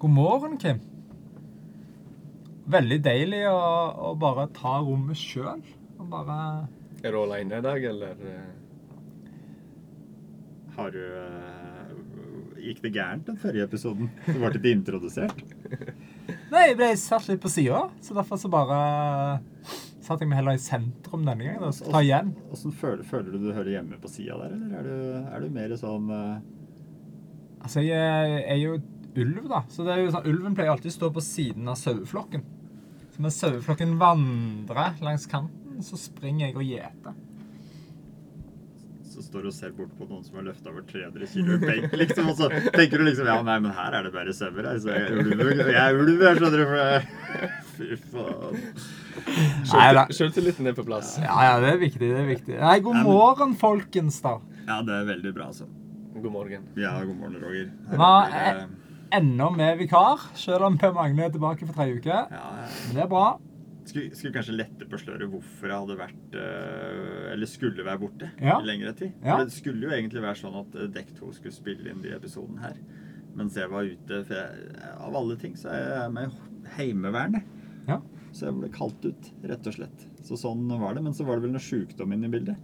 God 0.00 0.10
morgen, 0.10 0.56
Kim. 0.60 0.78
Veldig 2.70 3.00
deilig 3.04 3.42
å, 3.50 3.58
å 4.10 4.12
bare 4.20 4.46
ta 4.54 4.78
rommet 4.84 5.18
sjøl. 5.18 5.60
Og 6.00 6.06
bare 6.12 6.36
Er 7.02 7.12
du 7.14 7.18
aleine 7.24 7.58
i 7.60 7.64
dag, 7.64 7.84
eller? 7.90 8.20
eh? 8.24 8.50
Har 10.76 10.92
du 10.94 11.00
eh, 11.02 11.90
Gikk 12.60 12.82
det 12.84 12.92
gærent 12.94 13.26
den 13.28 13.38
forrige 13.40 13.66
episoden? 13.66 14.10
Du 14.26 14.36
ble 14.38 14.50
ikke 14.54 14.72
introdusert? 14.76 15.40
Nei, 16.52 16.64
jeg 16.70 16.76
ble 16.78 16.90
satt 17.00 17.28
litt 17.30 17.40
på 17.42 17.50
sida, 17.52 17.86
så 18.04 18.16
derfor 18.16 18.38
så 18.40 18.50
bare 18.52 18.78
satte 20.00 20.22
jeg 20.24 20.30
meg 20.30 20.40
heller 20.40 20.58
i 20.58 20.62
sentrum 20.62 21.24
denne 21.26 21.44
gangen. 21.46 21.64
og 21.66 21.92
ta 21.92 22.00
igjen. 22.04 22.32
Hvordan 22.50 22.74
føler, 22.80 23.04
føler 23.08 23.34
du 23.34 23.38
du 23.48 23.50
hører 23.56 23.72
hjemme 23.78 23.98
på 24.02 24.10
sida 24.12 24.36
der, 24.42 24.54
eller 24.56 24.78
er 24.80 24.88
du, 24.88 24.94
er 25.34 25.44
du 25.44 25.54
mer 25.56 25.76
sånn 25.80 26.08
eh, 26.14 26.40
Altså, 27.60 27.82
jeg 27.84 28.38
er 28.48 28.56
jo 28.56 28.78
ulv, 29.16 29.48
da. 29.50 29.62
Så 29.72 29.84
det 29.86 29.94
er 29.96 30.04
jo 30.04 30.12
sånn, 30.14 30.28
ulven 30.30 30.54
pleier 30.58 30.70
alltid 30.74 30.92
å 30.92 30.96
stå 30.98 31.10
på 31.14 31.22
siden 31.24 31.68
av 31.70 31.78
saueflokken. 31.80 32.44
Så 33.14 33.24
når 33.24 33.34
saueflokken 33.34 33.96
vandrer 34.00 35.00
langs 35.02 35.26
kanten, 35.30 35.82
så 35.82 35.96
springer 35.98 36.46
jeg 36.48 36.56
og 36.56 36.64
gjeter. 36.68 37.18
Så 39.10 39.24
står 39.26 39.42
du 39.42 39.48
og 39.50 39.54
ser 39.56 39.72
bort 39.76 39.90
på 39.98 40.06
noen 40.08 40.22
som 40.24 40.36
har 40.38 40.44
løfta 40.46 40.70
over 40.70 40.84
300 40.88 41.26
kilo 41.32 41.56
i 41.56 41.60
benk, 41.60 41.92
liksom, 41.98 42.28
og 42.30 42.38
så 42.38 42.46
tenker 42.72 43.02
du 43.02 43.04
liksom 43.08 43.26
Ja, 43.28 43.40
nei, 43.44 43.56
men 43.60 43.74
her 43.76 43.96
er 43.98 44.06
det 44.06 44.12
bare 44.14 44.32
sauer 44.32 44.68
Altså, 44.70 44.94
jeg 44.94 45.10
er 45.10 45.18
ulv, 45.18 45.42
jeg 45.58 45.74
er 45.82 45.98
ulv, 45.98 46.22
jeg 46.24 46.38
skjønner 46.38 46.62
du. 46.62 46.64
For 46.70 46.78
jeg... 46.80 47.50
Fy 47.74 47.98
faen. 48.12 48.54
Sjøltilliten 50.14 50.70
er 50.70 50.76
på 50.78 50.84
plass. 50.86 51.16
Ja, 51.20 51.36
ja, 51.48 51.54
det 51.62 51.74
er 51.74 51.80
viktig. 51.82 52.06
det 52.06 52.22
er 52.22 52.28
viktig. 52.30 52.56
Nei, 52.62 52.76
god 52.86 53.02
morgen, 53.04 53.56
folkens, 53.60 54.20
da. 54.24 54.36
Ja, 54.68 54.80
det 54.86 54.94
er 55.02 55.08
veldig 55.10 55.34
bra, 55.36 55.50
altså. 55.50 55.66
God 56.14 56.32
morgen. 56.34 56.68
Ja, 56.78 56.94
god 57.04 57.16
morgen, 57.16 57.36
Roger. 57.42 57.68
Her 57.90 58.00
Hva 58.00 58.12
er- 58.28 58.62
Ennå 59.12 59.48
med 59.56 59.78
vikar, 59.80 60.20
selv 60.38 60.62
om 60.68 60.76
Per 60.78 60.92
Magne 60.94 61.24
er 61.26 61.32
tilbake 61.34 61.66
for 61.66 61.74
tre 61.74 61.88
uker. 61.96 62.28
Ja, 62.30 62.42
ja. 62.62 62.66
Men 62.86 62.94
det 62.98 63.02
er 63.04 63.08
bra. 63.10 63.24
Skulle, 63.90 64.10
skulle 64.14 64.34
kanskje 64.36 64.54
lette 64.54 64.86
på 64.86 64.98
sløret 65.00 65.26
hvorfor 65.32 65.66
jeg 65.66 65.80
hadde 65.82 65.94
vært 65.98 66.34
eh, 66.38 67.30
Eller 67.32 67.48
skulle 67.48 67.82
være 67.86 67.98
borte 67.98 68.28
Ja. 68.38 68.58
i 68.60 68.66
lengre 68.68 68.92
tid. 68.94 69.14
For 69.24 69.48
Det 69.48 69.54
skulle 69.56 69.88
jo 69.88 69.94
egentlig 69.96 70.22
være 70.22 70.38
sånn 70.38 70.58
at 70.60 70.76
eh, 70.78 70.90
Dekk 70.94 71.14
2 71.16 71.30
skulle 71.38 71.56
spille 71.56 71.90
inn 71.90 72.02
de 72.04 72.12
episodene 72.14 72.60
her. 72.62 72.76
Mens 73.40 73.56
jeg 73.58 73.70
var 73.72 73.88
ute 73.88 74.20
for 74.28 74.36
jeg, 74.36 74.70
Av 75.00 75.16
alle 75.22 75.36
ting 75.40 75.56
så 75.58 75.72
er 75.74 75.82
jeg 75.88 76.12
med 76.14 76.30
i 76.36 76.74
Heimevernet. 76.76 77.48
Ja. 77.88 77.98
Så 78.30 78.46
jeg 78.46 78.58
ble 78.60 78.70
kalt 78.76 79.08
ut, 79.08 79.30
rett 79.48 79.66
og 79.72 79.74
slett. 79.80 80.06
Så 80.28 80.38
sånn 80.38 80.68
var 80.78 80.94
det. 80.94 81.02
Men 81.08 81.16
så 81.16 81.26
var 81.26 81.40
det 81.40 81.48
vel 81.48 81.56
noe 81.56 81.64
sjukdom 81.64 82.12
inne 82.14 82.28
i 82.30 82.34
bildet. 82.36 82.60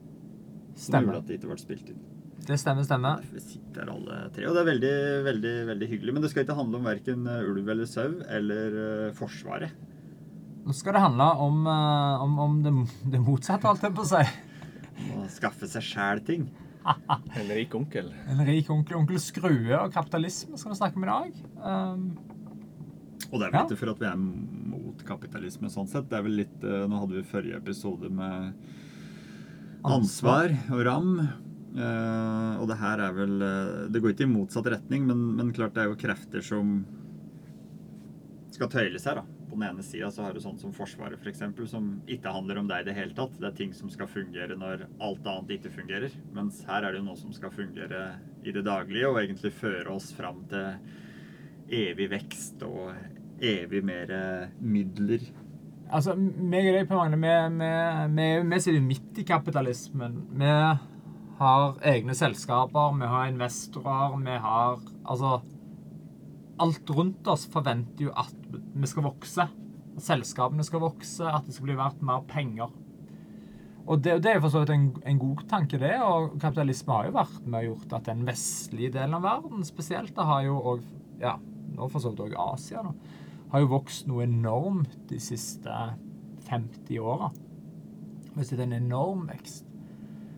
Som 0.76 0.92
Stemmer. 0.92 1.08
gjorde 1.16 1.24
at 1.24 1.30
det 1.32 1.40
ikke 1.40 1.50
ble 1.50 1.58
spilt 1.64 1.90
inn. 1.90 2.04
Det 2.46 2.58
stemmer, 2.60 2.84
stemmer. 2.86 3.22
Vi 3.32 3.40
sitter 3.40 3.88
alle 3.90 4.16
tre. 4.34 4.44
Og 4.46 4.54
det 4.54 4.60
er 4.62 4.68
veldig, 4.68 4.94
veldig 5.26 5.54
veldig 5.72 5.86
hyggelig. 5.90 6.12
Men 6.14 6.22
det 6.22 6.30
skal 6.30 6.44
ikke 6.44 6.56
handle 6.58 6.78
om 6.78 6.84
verken 6.86 7.24
ulv 7.26 7.70
eller 7.72 7.88
sau 7.90 8.10
eller 8.28 8.76
uh, 8.76 9.14
Forsvaret. 9.16 9.72
Nå 10.66 10.74
skal 10.74 10.94
det 10.98 11.02
handle 11.02 11.26
om, 11.42 11.64
uh, 11.66 12.22
om, 12.22 12.38
om 12.44 12.54
det, 12.62 12.72
det 13.12 13.22
motsatte, 13.22 13.66
holdt 13.66 13.86
jeg 13.86 13.94
på 13.96 14.04
å 14.04 14.10
si. 14.12 14.22
Å 15.16 15.24
skaffe 15.32 15.66
seg 15.70 15.84
sjæl 15.88 16.22
ting. 16.26 16.46
En 17.40 17.48
rik 17.50 17.72
onkel. 17.74 18.12
En 18.30 18.44
rik 18.46 18.68
onkel, 18.70 18.94
onkel 19.00 19.18
Skrue 19.18 19.74
og 19.80 19.90
kapitalisme 19.94 20.54
skal 20.60 20.70
vi 20.70 20.78
snakke 20.78 21.00
om 21.00 21.06
i 21.06 21.10
dag. 21.10 21.40
Um, 21.58 22.04
Og 23.32 23.40
det 23.40 23.48
er 23.48 23.50
vel 23.50 23.56
Ja. 23.58 23.64
ikke 23.66 23.80
for 23.80 23.90
at 23.90 24.02
vi 24.04 24.06
er 24.06 24.20
mot 24.20 25.02
kapitalisme 25.08 25.70
sånn 25.72 25.88
sett. 25.90 26.06
Det 26.12 26.20
er 26.20 26.22
vel 26.28 26.38
litt 26.44 26.62
uh, 26.62 26.84
Nå 26.86 27.00
hadde 27.02 27.18
vi 27.18 27.24
forrige 27.26 27.58
episode 27.58 28.10
med 28.14 28.54
ansvar 29.86 30.54
og 30.70 30.84
ram. 30.86 31.10
Eh, 31.76 32.52
og 32.56 32.70
det 32.70 32.78
her 32.80 33.02
er 33.04 33.10
vel 33.12 33.34
uh, 33.42 33.82
Det 33.92 34.00
går 34.00 34.14
ikke 34.14 34.24
i 34.24 34.30
motsatt 34.30 34.68
retning, 34.72 35.02
men, 35.10 35.26
men 35.36 35.52
klart 35.52 35.74
det 35.76 35.82
er 35.82 35.90
jo 35.90 35.98
krefter 36.00 36.44
som 36.44 36.78
skal 38.56 38.70
tøyles 38.72 39.04
her, 39.04 39.20
da. 39.20 39.24
På 39.50 39.58
den 39.58 39.66
ene 39.68 39.84
sida 39.84 40.08
så 40.12 40.24
har 40.24 40.32
du 40.32 40.40
sånn 40.40 40.56
som 40.56 40.72
Forsvaret, 40.74 41.20
f.eks., 41.20 41.42
som 41.68 41.90
ikke 42.08 42.32
handler 42.32 42.62
om 42.62 42.70
deg 42.70 42.82
i 42.82 42.88
det 42.88 42.96
hele 42.96 43.12
tatt. 43.16 43.36
Det 43.36 43.50
er 43.50 43.58
ting 43.58 43.74
som 43.76 43.90
skal 43.92 44.08
fungere 44.08 44.56
når 44.56 44.86
alt 45.04 45.28
annet 45.28 45.52
ikke 45.58 45.74
fungerer. 45.74 46.16
Mens 46.36 46.62
her 46.68 46.80
er 46.86 46.94
det 46.94 47.02
jo 47.02 47.08
noe 47.10 47.20
som 47.20 47.34
skal 47.36 47.52
fungere 47.52 48.06
i 48.40 48.54
det 48.56 48.64
daglige, 48.64 49.10
og 49.10 49.20
egentlig 49.20 49.52
føre 49.60 49.92
oss 49.92 50.08
fram 50.16 50.42
til 50.48 51.76
evig 51.76 52.08
vekst 52.14 52.64
og 52.64 52.94
evig 53.44 53.84
mer 53.84 54.12
eh, 54.16 54.52
midler. 54.64 55.28
altså, 55.92 56.16
meg 56.16 56.70
og 56.70 56.78
deg, 56.78 56.88
Per 56.88 57.00
Magne, 57.02 57.20
vi, 57.20 57.32
vi, 57.60 57.72
vi, 58.16 58.28
vi 58.48 58.60
sitter 58.62 58.80
jo 58.80 58.88
midt 58.88 59.20
i 59.20 59.28
kapitalismen. 59.28 60.20
Vi 60.32 60.52
har 61.38 61.76
egne 61.84 62.14
selskaper, 62.16 62.96
vi 62.96 63.10
har 63.12 63.28
investorer, 63.28 64.16
vi 64.24 64.38
har 64.40 64.80
Altså 65.06 65.40
Alt 66.58 66.88
rundt 66.90 67.26
oss 67.28 67.44
forventer 67.52 68.06
jo 68.06 68.12
at 68.16 68.46
vi 68.48 68.88
skal 68.88 69.04
vokse. 69.04 69.44
At 69.44 70.04
selskapene 70.06 70.64
skal 70.64 70.80
vokse, 70.80 71.26
at 71.28 71.44
det 71.44 71.52
skal 71.52 71.68
bli 71.68 71.76
verdt 71.76 72.00
mer 72.00 72.22
penger. 72.30 72.72
Og 73.86 74.00
det, 74.02 74.16
det 74.24 74.32
er 74.32 74.40
for 74.40 74.50
så 74.50 74.62
vidt 74.62 74.72
en, 74.72 74.86
en 75.04 75.20
god 75.20 75.44
tanke, 75.50 75.76
det. 75.82 75.92
Og 76.00 76.38
kapitalisme 76.40 76.96
har 76.96 77.10
jo 77.10 77.14
vært 77.18 77.44
med 77.44 77.60
og 77.60 77.68
gjort 77.68 77.94
at 77.98 78.08
den 78.08 78.24
vestlige 78.24 78.94
delen 78.96 79.18
av 79.18 79.28
verden 79.28 79.68
spesielt, 79.68 80.14
det 80.16 80.26
har 80.30 80.46
jo 80.48 80.56
òg 80.72 80.88
Ja, 81.20 81.36
nå 81.76 81.86
for 81.92 82.00
så 82.00 82.14
vidt 82.14 82.24
òg 82.24 82.40
Asia, 82.40 82.82
da. 82.88 83.12
Har 83.52 83.62
jo 83.62 83.72
vokst 83.76 84.08
noe 84.08 84.24
enormt 84.24 84.96
de 85.12 85.20
siste 85.22 85.76
50 86.48 87.04
åra. 87.04 87.30
Det 88.32 88.48
er 88.52 88.64
en 88.64 88.78
enorm 88.80 89.28
vekst. 89.28 89.75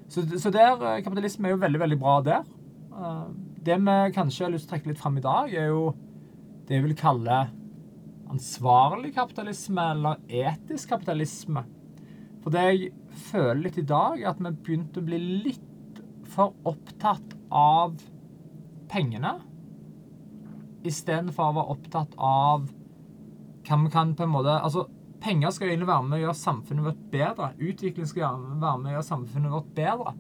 Så, 0.09 0.25
så 0.41 0.51
der, 0.53 0.81
eh, 0.81 1.03
kapitalisme 1.05 1.49
er 1.49 1.57
jo 1.57 1.63
veldig, 1.63 1.81
veldig 1.85 2.01
bra 2.01 2.21
der. 2.25 2.49
Eh, 2.93 3.29
Det 3.69 3.77
vi 3.77 3.97
kanskje 4.15 4.47
har 4.47 4.53
lyst 4.53 4.69
til 4.69 4.71
å 4.71 4.79
trekke 4.79 4.89
litt 4.89 5.01
fram 5.01 5.19
i 5.19 5.21
dag, 5.25 5.53
er 5.53 5.67
jo 5.69 5.95
det 6.67 6.77
jeg 6.79 6.85
vil 6.87 6.95
kalle 6.97 7.51
ansvarlig 8.31 9.15
kapitalisme, 9.15 9.83
eller 9.93 10.17
etisk 10.29 10.89
kapitalisme. 10.95 11.65
For 12.43 12.55
det 12.55 12.63
jeg 12.65 12.93
føler 13.29 13.63
litt 13.67 13.79
i 13.79 13.85
dag, 13.89 14.21
er 14.21 14.31
at 14.31 14.41
vi 14.41 14.53
begynte 14.53 15.03
å 15.03 15.05
bli 15.05 15.19
litt 15.45 16.01
for 16.29 16.55
opptatt 16.65 17.35
av 17.51 17.99
pengene, 18.89 19.35
istedenfor 20.89 21.51
å 21.51 21.57
være 21.59 21.75
opptatt 21.75 22.15
av 22.17 22.69
hva 23.69 23.79
vi 23.83 23.91
kan 23.93 24.15
på 24.17 24.25
en 24.25 24.33
måte 24.33 24.55
Altså, 24.63 24.87
penger 25.23 25.53
skal 25.55 25.71
egentlig 25.71 25.89
være 25.91 26.07
med 26.07 26.19
å 26.19 26.23
gjøre 26.23 26.41
samfunnet 26.41 26.87
vårt 26.89 27.05
bedre. 27.13 27.51
Utvikling 27.59 28.09
skal 28.09 28.39
være 28.61 28.79
med 28.81 28.91
å 28.91 28.97
gjøre 28.97 29.09
samfunnet 29.09 29.55
vårt 29.55 29.71
bedre. 29.77 30.15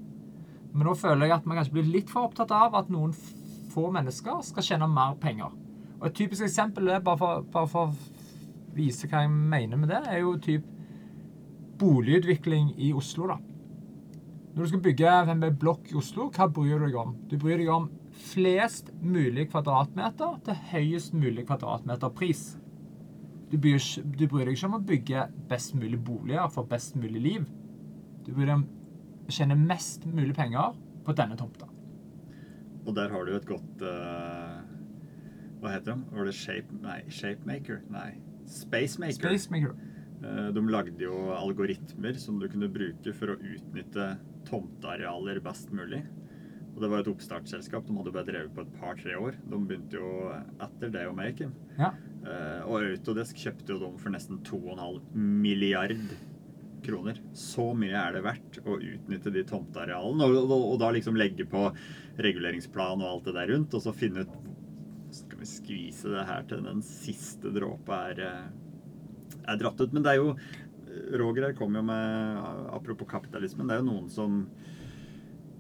Men 0.72 0.86
nå 0.88 0.94
føler 0.98 1.26
jeg 1.26 1.36
at 1.38 1.48
man 1.48 1.58
kanskje 1.58 1.76
blir 1.78 1.92
litt 1.92 2.12
for 2.12 2.28
opptatt 2.28 2.52
av 2.54 2.76
at 2.78 2.90
noen 2.92 3.14
få 3.72 3.88
mennesker 3.94 4.42
skal 4.46 4.66
tjene 4.66 4.88
mer 4.90 5.16
penger. 5.20 5.54
Og 5.98 6.06
Et 6.06 6.14
typisk 6.22 6.44
eksempel 6.46 6.88
er, 6.88 7.02
bare 7.04 7.18
for, 7.18 7.46
bare 7.52 7.70
for 7.70 7.90
å 7.90 8.74
vise 8.76 9.08
hva 9.10 9.24
jeg 9.24 9.32
mener 9.34 9.80
med 9.80 9.90
det, 9.90 10.02
er 10.06 10.22
jo 10.22 10.36
typ 10.42 10.66
boligutvikling 11.78 12.74
i 12.78 12.92
Oslo. 12.92 13.26
da. 13.26 13.38
Når 14.54 14.62
du 14.62 14.68
skal 14.68 14.82
bygge 14.82 15.16
en 15.30 15.44
blokk 15.58 15.90
i 15.92 15.98
Oslo, 15.98 16.30
hva 16.34 16.48
bryr 16.50 16.78
du 16.78 16.86
deg 16.86 16.96
om? 16.98 17.16
Du 17.30 17.36
bryr 17.38 17.58
deg 17.58 17.68
om 17.70 17.90
flest 18.18 18.90
mulig 19.02 19.48
kvadratmeter 19.52 20.40
til 20.46 20.62
høyest 20.72 21.14
mulig 21.14 21.46
kvadratmeter 21.46 22.10
pris. 22.14 22.56
Du 23.48 23.56
bryr, 23.56 23.80
du 24.04 24.26
bryr 24.28 24.44
deg 24.44 24.56
ikke 24.58 24.68
om 24.68 24.76
å 24.76 24.84
bygge 24.84 25.24
best 25.48 25.72
mulig 25.78 25.98
boliger 26.04 26.50
for 26.52 26.68
best 26.68 26.98
mulig 27.00 27.22
liv. 27.24 27.46
Du 28.26 28.34
bryr 28.34 28.50
deg 28.50 28.56
om 28.58 28.66
å 29.24 29.32
tjene 29.32 29.56
mest 29.56 30.04
mulig 30.04 30.34
penger 30.36 30.76
på 31.06 31.14
denne 31.16 31.36
tomta. 31.40 31.68
Og 32.84 32.94
der 32.96 33.12
har 33.12 33.24
du 33.24 33.34
et 33.36 33.46
godt 33.48 33.84
uh, 33.84 34.60
Hva 35.60 35.72
heter 35.74 35.94
de? 35.94 36.04
Var 36.12 36.28
det 36.28 36.34
Shape... 36.36 36.80
Nei, 36.84 37.00
Shapemaker? 37.12 37.82
Nei. 37.92 38.10
Spacemaker. 38.48 39.16
Spacemaker. 39.16 39.74
Uh, 40.22 40.48
De 40.56 40.62
lagde 40.68 41.04
jo 41.04 41.28
algoritmer 41.36 42.20
som 42.20 42.40
du 42.40 42.48
kunne 42.52 42.70
bruke 42.72 43.12
for 43.16 43.32
å 43.32 43.40
utnytte 43.40 44.10
tomtearealer 44.48 45.40
best 45.44 45.72
mulig. 45.76 46.02
Og 46.74 46.84
det 46.84 46.92
var 46.92 47.02
et 47.02 47.10
oppstartsselskap. 47.10 47.88
De 47.88 47.96
hadde 47.96 48.12
bare 48.14 48.28
drevet 48.28 48.52
på 48.54 48.64
et 48.64 48.76
par-tre 48.80 49.16
år. 49.18 49.40
De 49.48 49.58
begynte 49.58 49.98
jo 49.98 50.28
etter 50.62 50.92
det 50.94 51.08
å 51.08 51.16
make. 51.16 51.48
Ja. 51.80 51.90
Eh, 52.26 52.62
Og 52.68 52.82
Autodesk 52.82 53.36
kjøpte 53.44 53.72
jo 53.74 53.78
dem 53.82 53.98
for 54.00 54.10
nesten 54.14 54.40
2,5 54.44 55.14
milliard 55.14 55.94
kroner. 56.84 57.18
Så 57.36 57.70
mye 57.76 57.96
er 57.98 58.12
det 58.16 58.22
verdt 58.26 58.58
å 58.64 58.76
utnytte 58.78 59.32
de 59.34 59.42
tomtearealene. 59.48 60.24
Og, 60.28 60.36
og, 60.50 60.64
og 60.74 60.78
da 60.82 60.90
liksom 60.94 61.16
legge 61.18 61.46
på 61.48 61.66
reguleringsplan 62.18 63.02
og 63.02 63.08
alt 63.10 63.28
det 63.30 63.34
der 63.38 63.52
rundt, 63.54 63.74
og 63.78 63.82
så 63.84 63.94
finne 63.94 64.24
ut 64.26 64.36
Skal 65.14 65.38
vi 65.40 65.46
skvise 65.48 66.10
det 66.12 66.24
her 66.28 66.42
til 66.50 66.60
den 66.66 66.82
siste 66.84 67.48
dråpa 67.54 68.02
er, 68.10 68.18
eh, 68.20 69.38
er 69.48 69.56
dratt 69.60 69.80
ut? 69.80 69.92
Men 69.96 70.02
det 70.04 70.12
er 70.16 70.20
jo 70.20 70.34
Roger 71.20 71.46
her 71.48 71.54
kom 71.56 71.74
jo 71.76 71.82
med 71.84 72.68
Apropos 72.74 73.08
kapitalismen, 73.08 73.68
det 73.68 73.76
er 73.78 73.82
jo 73.82 73.88
noen 73.88 74.08
som 74.12 74.42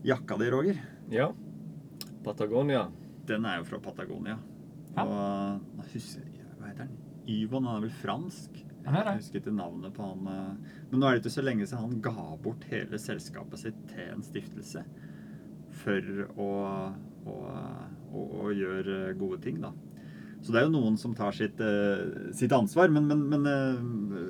Jakka 0.04 0.36
di, 0.40 0.50
Roger, 0.52 0.76
Ja. 1.10 1.30
Patagonia. 2.24 2.88
den 3.26 3.44
er 3.44 3.58
jo 3.58 3.64
fra 3.64 3.78
Patagonia. 3.82 4.36
Ja. 4.96 5.04
Og 5.04 5.84
husker 5.92 6.22
heter 6.78 6.88
han? 6.88 7.04
Yvon, 7.28 7.66
han 7.68 7.76
er 7.78 7.86
vel 7.88 7.98
fransk? 8.00 8.64
Jeg 8.88 9.18
husker 9.18 9.42
ikke 9.42 9.52
navnet 9.52 9.92
på 9.92 10.06
han. 10.06 10.28
eh, 10.32 10.78
Men 10.90 11.00
nå 11.02 11.08
er 11.08 11.16
det 11.18 11.24
ikke 11.24 11.34
så 11.34 11.44
lenge 11.44 11.66
siden 11.68 11.82
han 11.84 12.00
ga 12.04 12.36
bort 12.40 12.64
hele 12.70 13.00
selskapet 13.02 13.60
sitt 13.60 13.82
til 13.90 14.14
en 14.14 14.24
stiftelse. 14.24 14.84
For 15.82 16.08
å, 16.40 16.48
å, 17.28 17.34
å, 18.14 18.22
å 18.46 18.48
gjøre 18.56 19.12
gode 19.20 19.42
ting, 19.44 19.60
da. 19.60 19.74
Så 20.40 20.54
det 20.54 20.60
er 20.60 20.68
jo 20.68 20.72
noen 20.76 20.96
som 20.96 21.12
tar 21.18 21.34
sitt, 21.36 21.60
eh, 21.60 22.30
sitt 22.32 22.54
ansvar. 22.54 22.88
Men, 22.94 23.10
men, 23.10 23.26
men 23.28 23.44
eh, 23.50 23.82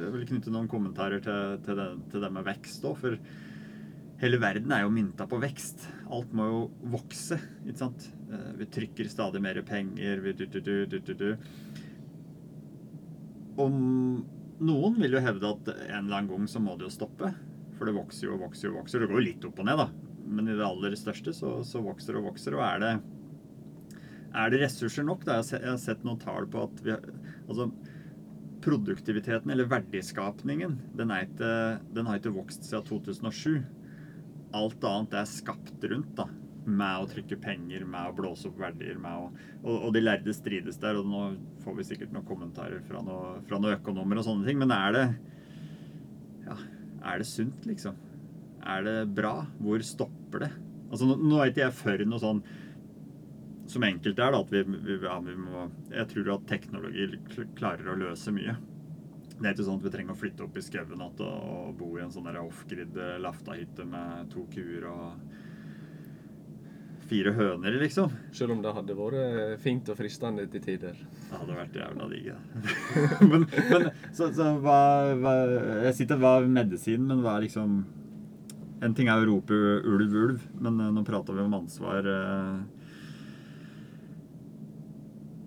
jeg 0.06 0.14
vil 0.16 0.26
knytte 0.32 0.54
noen 0.54 0.70
kommentarer 0.72 1.22
til, 1.22 1.58
til, 1.62 1.78
det, 1.78 1.88
til 2.10 2.24
det 2.24 2.32
med 2.34 2.48
vekst 2.48 2.88
òg. 2.88 2.98
For 3.04 3.18
hele 4.24 4.40
verden 4.42 4.72
er 4.74 4.82
jo 4.82 4.90
mynta 4.90 5.28
på 5.30 5.38
vekst. 5.38 5.86
Alt 6.10 6.32
må 6.34 6.48
jo 6.50 6.62
vokse, 6.96 7.38
ikke 7.62 7.78
sant. 7.84 8.08
Vi 8.58 8.66
trykker 8.74 9.06
stadig 9.08 9.40
mer 9.44 9.60
penger. 9.68 10.24
Vi 10.24 10.34
du, 10.40 10.46
du, 10.58 10.98
du, 10.98 11.28
Og 13.58 13.74
noen 14.58 14.98
vil 15.02 15.16
jo 15.16 15.22
hevde 15.22 15.52
at 15.54 15.70
en 15.74 16.06
eller 16.06 16.20
annen 16.20 16.30
gang 16.30 16.50
så 16.50 16.62
må 16.62 16.76
det 16.78 16.88
jo 16.88 16.94
stoppe. 16.94 17.32
For 17.78 17.86
det 17.86 17.94
vokser 17.94 18.28
jo 18.28 18.36
og 18.36 18.48
vokser 18.48 18.72
og 18.72 18.80
vokser. 18.80 19.02
Det 19.02 19.10
går 19.10 19.20
jo 19.20 19.28
litt 19.28 19.46
opp 19.46 19.60
og 19.62 19.68
ned, 19.68 19.82
da. 19.82 19.88
Men 20.28 20.50
i 20.50 20.56
det 20.58 20.66
aller 20.66 20.96
største 20.98 21.34
så, 21.36 21.58
så 21.64 21.82
vokser 21.82 22.18
og 22.18 22.26
vokser. 22.32 22.56
Og 22.58 22.64
er 22.66 22.82
det, 22.82 22.92
er 24.34 24.52
det 24.52 24.62
ressurser 24.64 25.06
nok? 25.06 25.22
Da? 25.26 25.38
Jeg 25.42 25.64
har 25.64 25.78
sett 25.82 26.02
noen 26.06 26.20
tall 26.22 26.50
på 26.50 26.66
at 26.68 26.82
vi 26.84 26.96
Altså 27.48 27.70
produktiviteten, 28.60 29.50
eller 29.54 29.68
verdiskapningen, 29.70 30.74
den, 30.98 31.12
er 31.14 31.24
ikke, 31.24 31.50
den 31.94 32.08
har 32.10 32.18
ikke 32.18 32.34
vokst 32.34 32.66
siden 32.66 32.84
2007. 32.84 33.62
Alt 34.58 34.84
annet 34.84 35.14
er 35.20 35.30
skapt 35.30 35.86
rundt, 35.88 36.10
da. 36.18 36.26
Med 36.68 37.00
å 37.00 37.08
trykke 37.08 37.38
penger, 37.40 37.86
med 37.88 38.10
å 38.10 38.16
blåse 38.16 38.48
opp 38.50 38.58
verdier, 38.60 38.98
med 39.00 39.14
å 39.14 39.28
Og, 39.62 39.88
og 39.88 39.92
de 39.96 40.02
lærde 40.02 40.34
strides 40.36 40.78
der, 40.82 40.98
og 41.00 41.08
nå 41.08 41.22
får 41.64 41.78
vi 41.78 41.86
sikkert 41.88 42.12
noen 42.14 42.28
kommentarer 42.28 42.82
fra, 42.86 43.00
noe, 43.04 43.38
fra 43.48 43.58
noen 43.58 43.78
økonomer 43.78 44.20
og 44.20 44.28
sånne 44.28 44.46
ting, 44.48 44.60
men 44.60 44.74
er 44.74 44.94
det 44.96 45.06
Ja, 46.48 46.58
er 47.12 47.22
det 47.22 47.28
sunt, 47.30 47.66
liksom? 47.68 47.96
Er 48.68 48.84
det 48.84 48.96
bra? 49.16 49.46
Hvor 49.62 49.82
stopper 49.86 50.44
det? 50.44 50.52
Altså, 50.88 51.08
nå, 51.08 51.18
nå 51.20 51.40
er 51.40 51.52
ikke 51.52 51.64
jeg 51.66 51.76
for 51.78 52.08
noe 52.08 52.22
sånn 52.22 52.42
som 53.68 53.84
enkelte 53.84 54.24
er, 54.24 54.32
da, 54.32 54.40
at 54.40 54.52
vi, 54.52 54.62
vi, 54.64 54.96
ja, 55.04 55.18
vi 55.20 55.34
må 55.36 55.66
Jeg 55.92 56.08
tror 56.12 56.34
at 56.38 56.46
teknologi 56.48 57.08
klarer 57.58 57.92
å 57.92 57.98
løse 58.00 58.32
mye. 58.32 58.56
Det 59.38 59.44
er 59.44 59.52
ikke 59.54 59.66
sånn 59.68 59.78
at 59.78 59.84
vi 59.86 59.92
trenger 59.94 60.16
å 60.16 60.18
flytte 60.18 60.46
opp 60.46 60.56
i 60.58 60.64
skauen 60.64 61.04
og, 61.04 61.20
bo 61.78 61.92
i 61.94 62.02
en 62.02 62.14
sånn 62.14 62.30
off-grid 62.40 62.96
eh, 62.98 63.18
laftahytte 63.22 63.84
med 63.86 64.32
to 64.32 64.46
kuer 64.50 64.88
og 64.90 65.36
fire 67.08 67.32
høner, 67.36 67.76
liksom. 67.82 68.12
Selv 68.36 68.54
om 68.54 68.62
det 68.64 68.72
hadde 68.76 68.96
vært 68.98 69.60
fint 69.64 69.88
og 69.92 69.98
fristende 69.98 70.46
til 70.52 70.62
tider. 70.64 70.96
Det 71.28 71.40
hadde 71.40 71.56
vært 71.58 71.78
jævla 71.80 72.08
digg, 72.12 72.32
det. 72.32 72.74
men, 73.30 73.46
men 73.70 73.86
så, 74.12 74.28
så 74.36 74.50
hva, 74.62 74.78
hva 75.20 75.34
Jeg 75.88 75.94
ikke 76.06 76.18
hva 76.20 76.34
er 76.40 76.50
medisinen, 76.52 77.06
men 77.10 77.22
hva 77.24 77.36
er 77.38 77.46
liksom 77.48 77.78
En 78.84 78.94
ting 78.94 79.08
er 79.10 79.22
å 79.24 79.26
rope 79.26 79.56
ulv, 79.58 80.12
ulv, 80.14 80.42
men 80.62 80.80
eh, 80.84 80.92
nå 80.94 81.02
prater 81.06 81.34
vi 81.34 81.42
om 81.42 81.56
ansvar. 81.58 82.06
eh. 82.06 82.77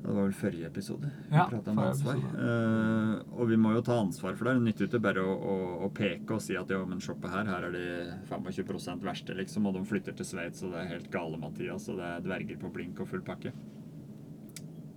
Det 0.01 0.09
var 0.09 0.23
vel 0.23 0.33
forrige 0.33 0.67
episode. 0.67 1.09
Vi 1.29 1.35
Ja, 1.35 1.43
pratet 1.49 1.67
om 1.67 1.79
ansvar. 1.79 2.15
Eh, 2.17 3.11
og 3.37 3.49
vi 3.51 3.57
må 3.61 3.73
jo 3.75 3.83
ta 3.85 3.99
ansvar 4.01 4.33
for 4.35 4.49
det. 4.49 4.55
Det 4.57 4.65
nytter 4.65 4.87
ikke 4.87 5.01
bare 5.03 5.21
å, 5.21 5.35
å, 5.35 5.57
å 5.85 5.89
peke 5.93 6.37
og 6.37 6.41
si 6.41 6.57
at 6.57 6.73
jo, 6.73 6.79
men 6.89 7.03
se 7.03 7.13
på 7.13 7.29
her, 7.29 7.45
her 7.45 7.67
er 7.67 7.75
de 7.75 7.83
25% 8.31 9.05
verste, 9.05 9.35
liksom, 9.37 9.67
og 9.69 9.77
de 9.77 9.83
flytter 9.85 10.17
til 10.17 10.25
Sveits, 10.25 10.63
og 10.65 10.73
det 10.73 10.81
er 10.81 10.89
helt 10.95 11.11
gale, 11.13 11.37
Mathias, 11.41 11.85
og 11.91 12.01
det 12.01 12.07
er 12.07 12.25
dverger 12.25 12.59
på 12.63 12.73
blink 12.73 13.03
og 13.03 13.11
full 13.13 13.21
pakke. 13.27 13.53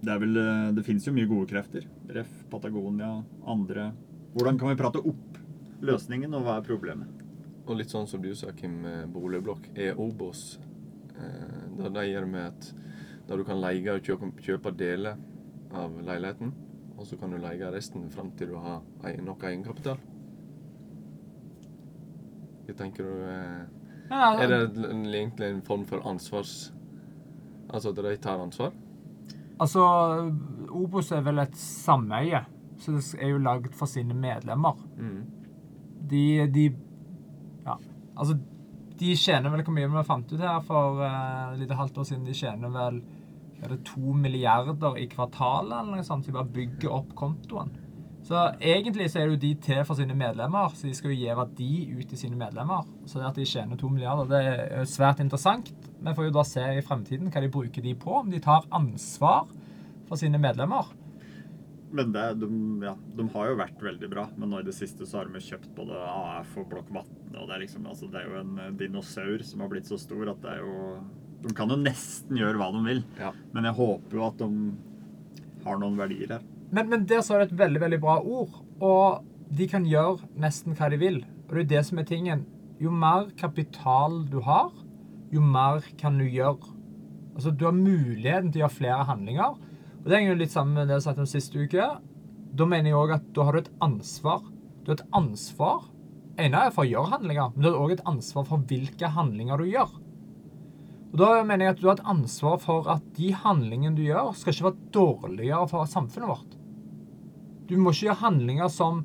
Det 0.05 0.13
er 0.13 0.21
vel 0.21 0.41
eh, 0.41 0.71
Det 0.77 0.85
finnes 0.87 1.05
jo 1.07 1.15
mye 1.17 1.29
gode 1.29 1.51
krefter. 1.53 1.85
Ref, 2.17 2.33
Patagonia, 2.53 3.19
andre. 3.45 3.91
Hvordan 4.35 4.59
kan 4.61 4.73
vi 4.73 4.81
prate 4.81 5.05
opp 5.05 5.39
løsningen, 5.85 6.33
og 6.33 6.47
hva 6.47 6.59
er 6.59 6.67
problemet? 6.67 7.21
Og 7.65 7.77
litt 7.79 7.93
sånn 7.93 8.09
som 8.09 8.21
du 8.25 8.33
sa, 8.37 8.53
Kim, 8.57 8.81
med 8.85 9.13
boligblokk, 9.13 9.71
er 9.77 10.01
Obos. 10.01 10.59
Eh, 11.17 11.61
det 11.79 11.93
de 11.93 12.09
gjør 12.09 12.29
med 12.29 12.49
at 12.51 12.73
der 13.29 13.41
du 13.41 13.45
kan 13.45 13.61
leie 13.61 13.95
og 13.95 14.05
kjøpe, 14.05 14.31
kjøpe 14.45 14.73
deler 14.77 15.19
av 15.75 15.95
leiligheten, 16.05 16.53
og 16.99 17.07
så 17.09 17.19
kan 17.19 17.33
du 17.33 17.41
leie 17.43 17.71
resten 17.73 18.11
fram 18.13 18.31
til 18.39 18.53
du 18.55 18.59
har 18.63 18.83
nok 19.25 19.47
egenkapital. 19.49 19.99
Hva 22.65 22.77
tenker 22.79 23.05
du 23.05 23.25
eh, 23.29 23.65
Er 24.15 24.49
det 24.49 24.61
egentlig 24.87 25.51
en 25.51 25.63
form 25.63 25.85
for 25.89 26.05
ansvars... 26.09 26.73
Altså 27.69 27.91
at 27.91 27.97
de 27.97 28.17
tar 28.23 28.41
ansvar? 28.41 28.73
Altså, 29.61 29.83
Obos 30.71 31.11
er 31.13 31.23
vel 31.27 31.41
et 31.43 31.57
sameie, 31.59 32.45
så 32.79 32.93
det 32.93 33.03
er 33.19 33.33
jo 33.33 33.39
laget 33.43 33.75
for 33.75 33.91
sine 33.91 34.15
medlemmer. 34.15 34.79
Mm. 34.99 35.23
De, 36.11 36.25
de 36.55 36.65
Ja, 37.65 37.77
altså 38.17 38.37
De 39.01 39.15
tjener 39.19 39.51
vel 39.51 39.65
hvor 39.67 39.75
mye 39.75 39.91
vi 39.91 40.07
fant 40.07 40.33
ut 40.33 40.41
her 40.41 40.61
for 40.67 41.03
uh, 41.03 41.55
lite 41.59 41.79
halvt 41.79 41.99
år 41.99 42.09
siden. 42.11 42.27
De 42.29 42.37
tjener 42.37 42.73
vel 42.75 43.01
er 43.65 43.73
det 43.73 43.85
to 43.89 44.13
milliarder 44.19 44.99
i 45.01 45.09
kvartalet 45.11 45.73
eller 45.79 45.97
noe 45.97 46.07
sånt. 46.07 46.27
Så 46.27 46.31
de 46.31 46.37
bare 46.37 46.55
bygger 46.55 46.95
opp 46.95 47.15
kontoen. 47.19 47.73
Så 48.25 48.41
egentlig 48.57 49.11
så 49.13 49.21
er 49.21 49.29
jo 49.29 49.41
de 49.41 49.51
til 49.61 49.83
for 49.85 49.99
sine 49.99 50.15
medlemmer, 50.17 50.71
så 50.73 50.87
de 50.89 50.95
skal 50.97 51.13
jo 51.13 51.19
gi 51.19 51.35
verdi 51.37 51.73
ut 51.93 52.07
til 52.09 52.21
sine 52.23 52.39
medlemmer. 52.41 52.87
Så 53.05 53.21
det 53.21 53.27
at 53.29 53.37
de 53.37 53.45
tjener 53.45 53.77
to 53.77 53.91
milliarder, 53.93 54.31
det 54.31 54.79
er 54.79 54.89
svært 54.89 55.21
interessant. 55.21 55.69
Vi 56.01 56.15
får 56.17 56.31
jo 56.31 56.33
da 56.39 56.45
se 56.49 56.65
i 56.73 56.85
fremtiden 56.85 57.29
hva 57.29 57.43
de 57.45 57.53
bruker 57.53 57.85
de 57.85 57.93
på. 58.01 58.15
Om 58.23 58.31
de 58.33 58.41
tar 58.41 58.65
ansvar 58.73 59.45
for 60.09 60.21
sine 60.21 60.41
medlemmer. 60.41 60.89
Men 61.95 62.11
det, 62.15 62.23
de, 62.43 62.49
ja, 62.83 62.95
de 63.19 63.25
har 63.37 63.51
jo 63.51 63.59
vært 63.61 63.83
veldig 63.87 64.09
bra. 64.11 64.25
Men 64.35 64.51
nå 64.51 64.61
i 64.63 64.67
det 64.67 64.75
siste 64.75 65.07
så 65.07 65.21
har 65.21 65.29
de 65.31 65.43
kjøpt 65.43 65.69
både 65.77 65.99
AF 65.99 66.57
og 66.59 66.67
Blokk 66.73 66.89
Vatn. 66.95 67.21
Og 67.35 67.45
det 67.47 67.55
er, 67.55 67.61
liksom, 67.63 67.85
altså, 67.91 68.09
det 68.11 68.23
er 68.23 68.33
jo 68.33 68.41
en 68.41 68.57
eh, 68.63 68.73
dinosaur 68.81 69.45
som 69.47 69.63
har 69.63 69.71
blitt 69.71 69.91
så 69.91 69.99
stor 70.01 70.33
at 70.33 70.41
det 70.43 70.57
er 70.57 70.65
jo 70.65 70.97
De 71.45 71.53
kan 71.55 71.71
jo 71.71 71.77
nesten 71.79 72.39
gjøre 72.41 72.59
hva 72.59 72.71
de 72.75 72.83
vil. 72.89 73.05
Ja. 73.21 73.31
Men 73.55 73.69
jeg 73.69 73.79
håper 73.79 74.19
jo 74.19 74.27
at 74.27 74.43
de 74.43 74.49
har 75.65 75.79
noen 75.81 75.99
verdier 76.01 76.35
her. 76.35 76.49
Men, 76.75 76.91
men 76.91 77.07
der 77.07 77.23
sa 77.23 77.39
du 77.39 77.45
et 77.47 77.59
veldig 77.59 77.83
veldig 77.85 78.01
bra 78.03 78.19
ord. 78.19 78.59
Og 78.83 79.55
de 79.55 79.69
kan 79.71 79.87
gjøre 79.87 80.27
nesten 80.41 80.75
hva 80.75 80.89
de 80.91 80.99
vil. 80.99 81.21
Og 81.47 81.55
det 81.55 81.67
er 81.67 81.71
det 81.77 81.85
som 81.91 82.01
er 82.01 82.09
tingen. 82.09 82.47
Jo 82.83 82.91
mer 82.91 83.29
kapital 83.39 84.25
du 84.33 84.41
har, 84.43 84.73
jo 85.31 85.43
mer 85.45 85.85
kan 86.01 86.19
du 86.19 86.27
gjøre. 86.27 86.73
Altså, 87.35 87.51
Du 87.55 87.65
har 87.67 87.77
muligheten 87.77 88.51
til 88.51 88.63
å 88.63 88.67
gjøre 88.67 88.79
flere 88.81 89.07
handlinger. 89.11 89.55
Og 90.05 90.11
Det 90.11 90.19
henger 90.19 90.35
jo 90.35 90.41
litt 90.43 90.53
sammen 90.53 90.77
med 90.77 90.91
det 90.91 90.99
jeg 90.99 91.07
sa 91.07 91.15
om 91.17 91.29
siste 91.29 91.57
uke. 91.65 91.85
Da 92.55 92.65
mener 92.69 92.91
jeg 92.93 93.01
òg 93.01 93.13
at 93.17 93.29
da 93.33 93.47
har 93.49 93.57
du 93.57 93.63
et 93.63 93.71
ansvar. 93.83 94.43
Du 94.85 94.93
har 94.93 94.99
et 95.01 95.13
ansvar. 95.17 95.91
ene 96.37 96.61
er 96.67 96.73
for 96.75 96.83
å 96.83 96.91
gjøre 96.91 97.13
handlinger, 97.15 97.53
men 97.55 97.63
du 97.63 97.69
har 97.71 97.79
òg 97.79 97.93
et 97.95 98.07
ansvar 98.11 98.45
for 98.49 98.59
hvilke 98.69 99.07
handlinger 99.17 99.57
du 99.57 99.65
gjør. 99.71 99.93
Og 101.13 101.19
Da 101.19 101.45
mener 101.47 101.65
jeg 101.65 101.75
at 101.77 101.81
du 101.81 101.89
har 101.89 101.95
et 101.95 102.11
ansvar 102.11 102.59
for 102.59 102.89
at 102.91 103.03
de 103.17 103.31
handlingene 103.33 103.97
du 103.97 104.03
gjør, 104.03 104.35
skal 104.35 104.53
ikke 104.53 104.65
være 104.67 104.91
dårligere 104.93 105.69
for 105.71 105.87
samfunnet 105.87 106.29
vårt. 106.29 106.57
Du 107.69 107.77
må 107.79 107.93
ikke 107.95 108.11
gjøre 108.11 108.23
handlinger 108.27 108.69
som 108.69 109.05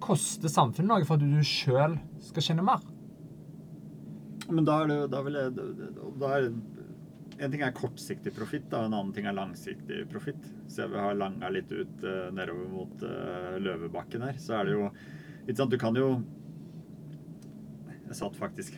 koster 0.00 0.48
samfunnet 0.48 0.88
noe 0.88 1.04
for 1.04 1.18
at 1.18 1.26
du 1.26 1.42
sjøl 1.44 1.98
skal 2.22 2.46
tjene 2.46 2.62
mer. 2.64 2.80
Men 4.48 4.64
da 4.64 4.78
er 4.80 4.88
det 4.88 4.96
jo 4.96 5.08
da 5.12 5.22
vil 5.26 5.34
jeg, 5.36 5.52
da 6.22 6.30
er, 6.38 6.46
En 7.38 7.52
ting 7.52 7.62
er 7.62 7.74
kortsiktig 7.74 8.32
profitt, 8.34 8.66
og 8.72 8.88
en 8.88 8.96
annen 8.96 9.12
ting 9.14 9.28
er 9.28 9.36
langsiktig 9.36 10.02
profitt. 10.10 10.42
Så 10.66 10.82
jeg 10.82 10.92
vil 10.92 11.02
ha 11.04 11.12
langa 11.14 11.50
litt 11.54 11.70
ut 11.70 12.02
uh, 12.02 12.28
nedover 12.34 12.66
mot 12.72 13.04
uh, 13.06 13.54
Løvebakken 13.62 14.24
her. 14.26 14.40
Så 14.42 14.56
er 14.58 14.66
det 14.66 14.74
jo 14.74 14.88
Ikke 15.46 15.58
sant, 15.60 15.70
du 15.70 15.78
kan 15.80 15.96
jo 15.96 16.08
Jeg 18.08 18.18
satt 18.18 18.36
faktisk 18.36 18.74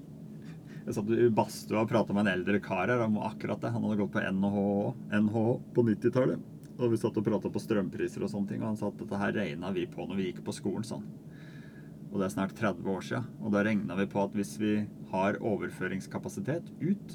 Jeg 0.86 0.94
satt 0.94 1.10
i 1.14 1.28
badstua 1.34 1.82
og 1.82 1.90
prata 1.90 2.14
med 2.14 2.26
en 2.26 2.32
eldre 2.36 2.62
kar 2.62 2.90
her 2.90 3.02
om 3.04 3.18
akkurat 3.22 3.60
det. 3.62 3.74
Han 3.74 3.84
hadde 3.86 3.98
gått 4.00 4.14
på 4.14 4.22
NHH, 4.22 4.62
NHH 5.18 5.44
på 5.74 5.84
90-tallet. 5.90 6.48
Og 6.78 6.94
vi 6.94 6.98
satt 6.98 7.18
og 7.18 7.26
prata 7.26 7.50
på 7.52 7.62
strømpriser 7.62 8.24
og 8.24 8.32
sånne 8.32 8.50
ting, 8.50 8.62
og 8.62 8.72
han 8.72 8.78
sa 8.80 8.88
at 8.90 8.98
dette 8.98 9.20
her 9.20 9.34
regna 9.36 9.70
vi 9.74 9.84
på 9.90 10.06
når 10.08 10.18
vi 10.18 10.30
gikk 10.30 10.40
på 10.46 10.54
skolen. 10.56 10.86
sånn. 10.86 11.04
Og 12.12 12.18
det 12.20 12.26
er 12.26 12.34
snart 12.34 12.56
30 12.58 12.88
år 12.92 13.04
siden. 13.06 13.28
Og 13.40 13.54
da 13.54 13.62
regna 13.64 13.96
vi 13.96 14.08
på 14.10 14.20
at 14.24 14.34
hvis 14.36 14.56
vi 14.60 14.72
har 15.12 15.38
overføringskapasitet 15.38 16.72
ut, 16.82 17.14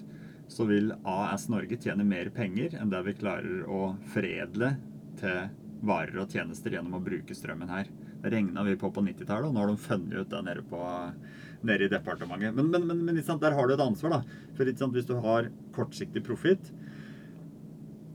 så 0.51 0.65
vil 0.69 0.93
AS 1.07 1.47
Norge 1.51 1.79
tjene 1.81 2.05
mer 2.07 2.29
penger 2.35 2.77
enn 2.79 2.91
det 2.91 3.01
vi 3.07 3.15
klarer 3.19 3.65
å 3.67 3.95
foredle 4.13 4.75
til 5.19 5.49
varer 5.85 6.21
og 6.21 6.33
tjenester 6.33 6.73
gjennom 6.73 6.97
å 6.97 7.03
bruke 7.03 7.35
strømmen 7.35 7.71
her. 7.71 7.89
Det 8.21 8.31
regna 8.33 8.63
vi 8.65 8.77
på 8.79 8.89
på 8.93 9.03
90-tallet, 9.05 9.49
og 9.49 9.53
nå 9.53 9.61
har 9.61 9.71
de 9.71 9.81
funnet 9.81 10.15
ut 10.17 10.31
det 10.31 10.41
nede, 10.47 10.63
på, 10.65 10.81
nede 11.67 11.85
i 11.85 11.91
departementet. 11.91 12.55
Men, 12.57 12.71
men, 12.73 12.87
men, 12.89 13.03
men 13.05 13.23
sant, 13.23 13.43
der 13.43 13.55
har 13.57 13.67
du 13.67 13.75
et 13.75 13.83
ansvar, 13.83 14.17
da. 14.17 14.37
For 14.57 14.71
sant, 14.73 14.95
hvis 14.97 15.09
du 15.09 15.17
har 15.21 15.51
kortsiktig 15.75 16.23
profitt, 16.25 16.71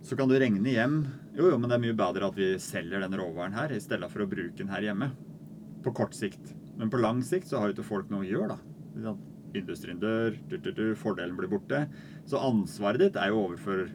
så 0.02 0.18
kan 0.18 0.26
du 0.26 0.34
regne 0.34 0.66
hjem 0.66 1.04
Jo, 1.36 1.46
jo, 1.46 1.56
men 1.56 1.70
det 1.70 1.76
er 1.76 1.84
mye 1.84 1.96
bedre 1.96 2.26
at 2.28 2.36
vi 2.36 2.48
selger 2.60 3.00
den 3.00 3.14
råvaren 3.16 3.54
her, 3.56 3.70
i 3.72 3.80
stedet 3.80 4.10
for 4.12 4.24
å 4.24 4.28
bruke 4.28 4.58
den 4.58 4.72
her 4.72 4.84
hjemme. 4.84 5.12
På 5.84 5.94
kort 5.96 6.16
sikt. 6.18 6.50
Men 6.76 6.90
på 6.92 7.00
lang 7.00 7.22
sikt 7.24 7.48
så 7.48 7.60
har 7.60 7.70
jo 7.70 7.76
ikke 7.76 7.88
folk 7.88 8.10
noe 8.12 8.26
å 8.26 8.28
gjøre, 8.28 8.58
da. 9.06 9.14
Industrien 9.56 10.00
dør, 10.00 10.36
fordelen 10.98 11.38
blir 11.38 11.50
borte. 11.52 11.86
Så 12.28 12.40
ansvaret 12.40 13.02
ditt 13.02 13.18
er 13.18 13.32
jo 13.32 13.42
overfor 13.46 13.86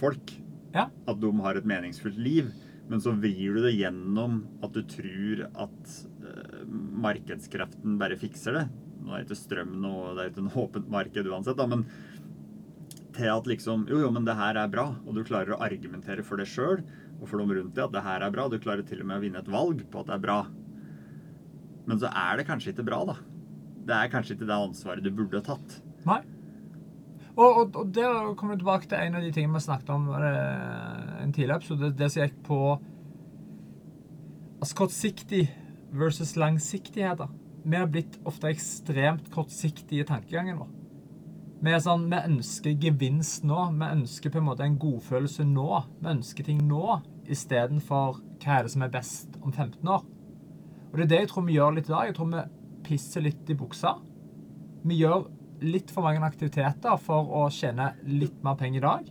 folk. 0.00 0.34
Ja. 0.74 0.88
At 1.08 1.20
de 1.22 1.30
har 1.42 1.58
et 1.58 1.68
meningsfullt 1.68 2.18
liv. 2.20 2.50
Men 2.90 3.02
så 3.02 3.12
vrir 3.14 3.54
du 3.54 3.62
det 3.62 3.76
gjennom 3.76 4.40
at 4.66 4.74
du 4.74 4.82
tror 4.90 5.44
at 5.48 5.90
uh, 6.24 6.62
markedskreften 7.04 7.98
bare 8.00 8.18
fikser 8.18 8.56
det. 8.58 8.64
Nå 9.00 9.14
er 9.14 9.24
ikke 9.24 9.38
strøm 9.38 9.76
noe, 9.82 10.14
det 10.16 10.24
er 10.24 10.32
ikke 10.32 10.42
en 10.42 10.56
åpent 10.64 10.90
marked 10.92 11.28
uansett, 11.30 11.56
da, 11.56 11.68
men 11.70 11.86
til 13.16 13.30
at 13.32 13.46
liksom 13.48 13.86
Jo, 13.88 14.00
jo, 14.04 14.10
men 14.12 14.26
det 14.26 14.36
her 14.38 14.58
er 14.60 14.72
bra, 14.72 14.90
og 15.06 15.16
du 15.16 15.22
klarer 15.26 15.54
å 15.54 15.62
argumentere 15.64 16.24
for 16.26 16.40
det 16.40 16.48
sjøl 16.50 16.82
og 17.20 17.28
for 17.28 17.40
dem 17.40 17.52
rundt 17.52 17.74
deg 17.76 17.86
at 17.86 17.94
det 17.94 18.04
her 18.04 18.24
er 18.24 18.34
bra. 18.34 18.48
Du 18.48 18.58
klarer 18.62 18.84
til 18.86 19.02
og 19.02 19.08
med 19.10 19.20
å 19.20 19.24
vinne 19.24 19.42
et 19.42 19.50
valg 19.52 19.82
på 19.92 20.02
at 20.02 20.08
det 20.08 20.16
er 20.16 20.24
bra. 20.24 20.38
Men 21.88 22.00
så 22.00 22.10
er 22.10 22.40
det 22.40 22.46
kanskje 22.48 22.72
ikke 22.74 22.86
bra, 22.86 23.02
da. 23.08 23.16
Det 23.86 23.96
er 23.96 24.12
kanskje 24.12 24.36
ikke 24.36 24.48
det 24.48 24.56
ansvaret 24.56 25.04
du 25.04 25.10
burde 25.14 25.42
tatt. 25.44 25.80
Nei. 26.08 26.22
Og, 27.36 27.48
og, 27.48 27.76
og 27.76 27.92
der 27.94 28.34
kommer 28.34 28.56
vi 28.56 28.62
tilbake 28.62 28.88
til 28.90 28.98
en 28.98 29.18
av 29.18 29.24
de 29.24 29.30
tingene 29.34 29.56
vi 29.56 29.64
snakket 29.64 29.92
om 29.94 30.08
eh, 30.16 31.22
en 31.22 31.32
tidligere 31.32 31.60
episode. 31.60 31.92
Det 31.98 32.10
som 32.10 32.24
gikk 32.24 32.40
på 32.46 32.60
altså 34.60 34.76
kortsiktig 34.82 35.44
versus 35.92 36.36
langsiktigheter. 36.36 37.30
Vi 37.64 37.76
har 37.76 37.88
blitt 37.92 38.18
ofte 38.28 38.50
ekstremt 38.50 39.30
kortsiktige 39.32 40.04
i 40.04 40.08
tankegangen 40.08 40.60
vår. 40.60 40.76
Vi 41.60 41.72
er 41.76 41.82
sånn, 41.84 42.06
vi 42.08 42.16
ønsker 42.16 42.76
gevinst 42.80 43.44
nå. 43.44 43.66
Vi 43.76 43.88
ønsker 43.98 44.32
på 44.32 44.40
en 44.40 44.46
måte 44.48 44.64
en 44.64 44.78
godfølelse 44.80 45.44
nå. 45.44 45.68
Vi 46.00 46.12
ønsker 46.14 46.46
ting 46.46 46.62
nå 46.68 47.00
istedenfor 47.30 48.22
hva 48.40 48.54
er 48.56 48.64
det 48.64 48.72
som 48.72 48.84
er 48.86 48.94
best 48.94 49.36
om 49.42 49.52
15 49.52 49.76
år. 49.84 50.06
Og 50.90 50.96
Det 50.96 51.04
er 51.04 51.10
det 51.10 51.18
jeg 51.20 51.28
tror 51.30 51.44
vi 51.46 51.58
gjør 51.58 51.76
litt 51.76 51.90
i 51.90 51.92
dag. 51.92 52.08
Jeg 52.08 52.16
tror 52.16 52.30
vi 52.32 52.46
pisser 52.88 53.22
litt 53.22 53.52
i 53.52 53.58
buksa. 53.58 53.94
Vi 54.88 54.96
gjør 55.02 55.28
litt 55.60 55.90
for 55.92 56.06
mange 56.06 56.24
aktiviteter 56.24 57.00
for 57.02 57.30
å 57.40 57.46
tjene 57.52 57.92
litt 58.08 58.38
mer 58.44 58.58
penger 58.60 58.80
i 58.80 58.84
dag. 58.84 59.10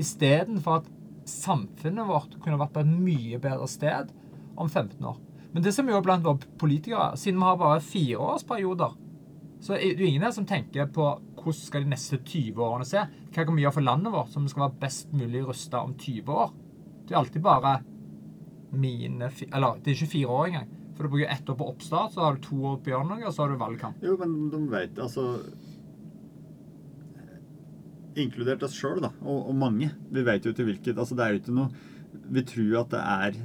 Istedenfor 0.00 0.80
at 0.80 0.90
samfunnet 1.30 2.08
vårt 2.08 2.38
kunne 2.42 2.58
vært 2.60 2.74
på 2.74 2.84
et 2.84 2.92
mye 2.92 3.40
bedre 3.42 3.68
sted 3.70 4.10
om 4.56 4.68
15 4.68 5.04
år. 5.06 5.18
Men 5.52 5.64
det 5.64 5.74
som 5.74 5.88
jo 5.90 6.00
blant 6.04 6.24
våre 6.24 6.46
politikere, 6.60 7.16
siden 7.18 7.40
vi 7.40 7.48
har 7.48 7.58
bare 7.60 7.82
fireårsperioder, 7.84 8.96
så 9.60 9.76
er 9.76 9.96
det 9.98 10.06
ingen 10.06 10.24
her 10.24 10.32
som 10.34 10.46
tenker 10.48 10.88
på 10.94 11.06
hvordan 11.40 11.56
skal 11.56 11.84
de 11.84 11.92
neste 11.92 12.18
20 12.20 12.60
årene 12.64 12.88
se. 12.88 13.02
Hva 13.32 13.44
kan 13.44 13.56
vi 13.56 13.64
gjøre 13.64 13.76
for 13.78 13.86
landet 13.86 14.14
vårt 14.14 14.32
som 14.32 14.46
skal 14.48 14.66
være 14.66 14.80
best 14.82 15.12
mulig 15.16 15.42
rusta 15.46 15.82
om 15.84 15.94
20 15.96 16.36
år? 16.44 16.52
Det 17.06 17.14
er 17.14 17.20
alltid 17.20 17.42
bare 17.42 17.80
mine 18.70 19.26
Eller 19.50 19.80
det 19.82 19.90
er 19.90 19.96
ikke 19.96 20.12
fire 20.12 20.30
år 20.30 20.44
engang. 20.46 20.68
For 21.00 21.08
du 21.08 21.14
bruker 21.14 21.30
ett 21.32 21.48
år 21.48 21.56
på 21.56 21.66
oppstart, 21.70 22.12
så 22.12 22.20
har 22.20 22.34
du 22.36 22.42
to 22.44 22.56
år 22.60 22.74
på 22.84 22.92
å 22.92 22.98
og 23.00 23.30
så 23.32 23.40
har 23.40 23.48
du 23.48 23.56
valgkamp. 23.56 24.02
Jo, 24.04 24.18
men 24.20 24.34
de 24.52 24.58
vet 24.68 24.98
altså 25.00 25.22
Inkludert 28.20 28.66
oss 28.66 28.74
sjøl, 28.76 28.98
da. 29.00 29.08
Og, 29.22 29.46
og, 29.48 29.54
mange. 29.56 29.88
Vi 30.12 30.24
vet 30.26 30.44
jo 30.44 30.52
til 30.52 30.66
hvilket 30.68 30.98
Altså, 30.98 31.16
det 31.16 31.24
er 31.24 31.32
jo 31.32 31.40
ikke 31.40 31.54
noe 31.56 32.20
Vi 32.36 32.42
tror 32.50 32.76
at 32.82 32.92
det 32.92 33.00
er 33.00 33.40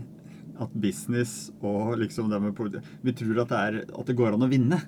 at 0.65 0.75
business 0.83 1.37
og 1.63 1.95
liksom 2.01 2.27
det 2.31 2.41
med 2.43 2.55
politikk 2.57 2.91
Vi 3.05 3.13
tror 3.21 3.41
at 3.45 3.53
det, 3.53 3.63
er, 3.69 3.79
at 3.87 4.11
det 4.11 4.15
går 4.19 4.35
an 4.35 4.43
å 4.43 4.51
vinne. 4.51 4.81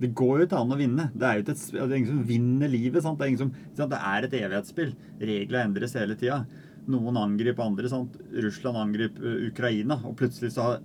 Det 0.00 0.10
går 0.16 0.42
jo 0.42 0.46
ikke 0.50 0.60
an 0.60 0.76
å 0.76 0.80
vinne. 0.80 1.06
Det 1.16 1.28
er 1.28 1.38
jo 1.38 1.44
ikke 1.46 1.56
et, 1.56 1.66
det 1.72 1.84
er 1.86 1.98
ingen 2.02 2.12
som 2.12 2.24
vinner 2.28 2.72
livet. 2.72 3.04
Sant? 3.06 3.20
Det, 3.20 3.30
er 3.30 3.40
som, 3.40 3.56
sant? 3.72 3.94
det 3.94 4.00
er 4.12 4.28
et 4.28 4.36
evighetsspill. 4.42 4.92
Regler 5.24 5.62
endres 5.62 5.96
hele 5.96 6.20
tida. 6.20 6.42
Noen 6.90 7.16
angriper 7.16 7.64
andre. 7.64 7.88
Sant? 7.92 8.20
Russland 8.44 8.80
angriper 8.80 9.46
Ukraina, 9.48 10.02
og 10.04 10.18
plutselig 10.20 10.52
så 10.52 10.68
har 10.68 10.84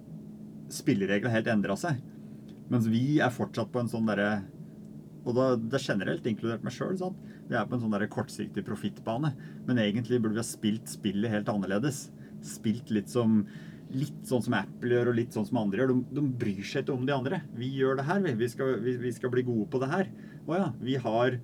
spillereglene 0.73 1.33
helt 1.33 1.49
endra 1.51 1.75
seg. 1.79 1.99
Mens 2.69 2.87
vi 2.89 3.19
er 3.23 3.33
fortsatt 3.33 3.71
på 3.73 3.81
en 3.81 3.89
sånn 3.89 4.09
derre 4.09 4.43
Og 5.25 5.33
da, 5.35 5.51
det 5.57 5.75
er 5.75 5.83
generelt, 5.83 6.27
inkludert 6.29 6.63
meg 6.63 6.73
sjøl. 6.73 6.95
Vi 7.49 7.57
er 7.57 7.65
på 7.67 7.75
en 7.75 7.81
sånn 7.83 7.91
der 7.93 8.07
kortsiktig 8.09 8.63
profittbane. 8.65 9.33
Men 9.67 9.81
egentlig 9.81 10.21
burde 10.21 10.37
vi 10.37 10.41
ha 10.41 10.47
spilt 10.47 10.89
spillet 10.89 11.33
helt 11.33 11.51
annerledes. 11.51 12.07
Spilt 12.45 12.89
litt 12.93 13.11
som 13.11 13.43
litt 13.89 14.25
sånn 14.29 14.43
som 14.45 14.55
Apple 14.57 14.93
gjør, 14.93 15.11
og 15.11 15.17
litt 15.17 15.35
sånn 15.35 15.47
som 15.49 15.59
andre 15.63 15.81
gjør. 15.81 15.93
De, 15.93 16.17
de 16.19 16.25
bryr 16.41 16.65
seg 16.65 16.85
ikke 16.85 16.95
om 16.95 17.05
de 17.07 17.15
andre. 17.15 17.41
Vi 17.57 17.71
gjør 17.79 17.99
det 17.99 18.07
her, 18.09 18.21
vi. 18.25 18.35
Vi 18.39 18.49
skal, 18.53 18.75
vi, 18.85 18.95
vi 19.01 19.13
skal 19.15 19.33
bli 19.33 19.45
gode 19.47 19.67
på 19.73 19.81
det 19.81 19.89
her. 19.91 20.11
Å 20.45 20.59
ja, 20.59 20.67
vi 20.81 20.97
har 21.01 21.39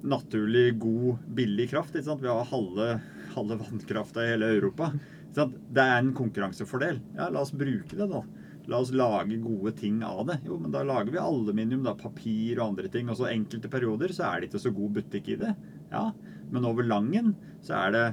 naturlig 0.00 0.78
god, 0.80 1.24
billig 1.36 1.70
kraft. 1.72 1.96
Vi 1.98 2.30
har 2.30 2.46
halve, 2.52 2.90
halve 3.34 3.58
vannkrafta 3.60 4.24
i 4.24 4.32
hele 4.34 4.52
Europa. 4.56 4.92
Det 5.34 5.82
er 5.82 5.96
en 6.00 6.14
konkurransefordel. 6.16 7.00
Ja, 7.16 7.28
la 7.30 7.44
oss 7.44 7.52
bruke 7.54 7.96
det, 7.96 8.06
da. 8.10 8.22
La 8.70 8.80
oss 8.82 8.92
lage 8.94 9.38
gode 9.42 9.72
ting 9.78 10.02
av 10.06 10.24
det. 10.28 10.40
Jo, 10.46 10.58
men 10.60 10.72
da 10.74 10.82
lager 10.86 11.12
vi 11.14 11.22
aluminium, 11.22 11.84
da, 11.86 11.94
papir 11.98 12.58
og 12.58 12.72
andre 12.72 12.90
ting. 12.92 13.08
Og 13.10 13.18
så 13.18 13.30
enkelte 13.30 13.70
perioder 13.72 14.14
så 14.14 14.26
er 14.28 14.40
det 14.40 14.50
ikke 14.50 14.62
så 14.66 14.74
god 14.74 14.98
butikk 14.98 15.30
i 15.32 15.38
det. 15.40 15.54
Ja, 15.90 16.10
men 16.50 16.66
over 16.66 16.86
langen 16.86 17.34
så 17.66 17.76
er 17.78 17.94
det 17.94 18.04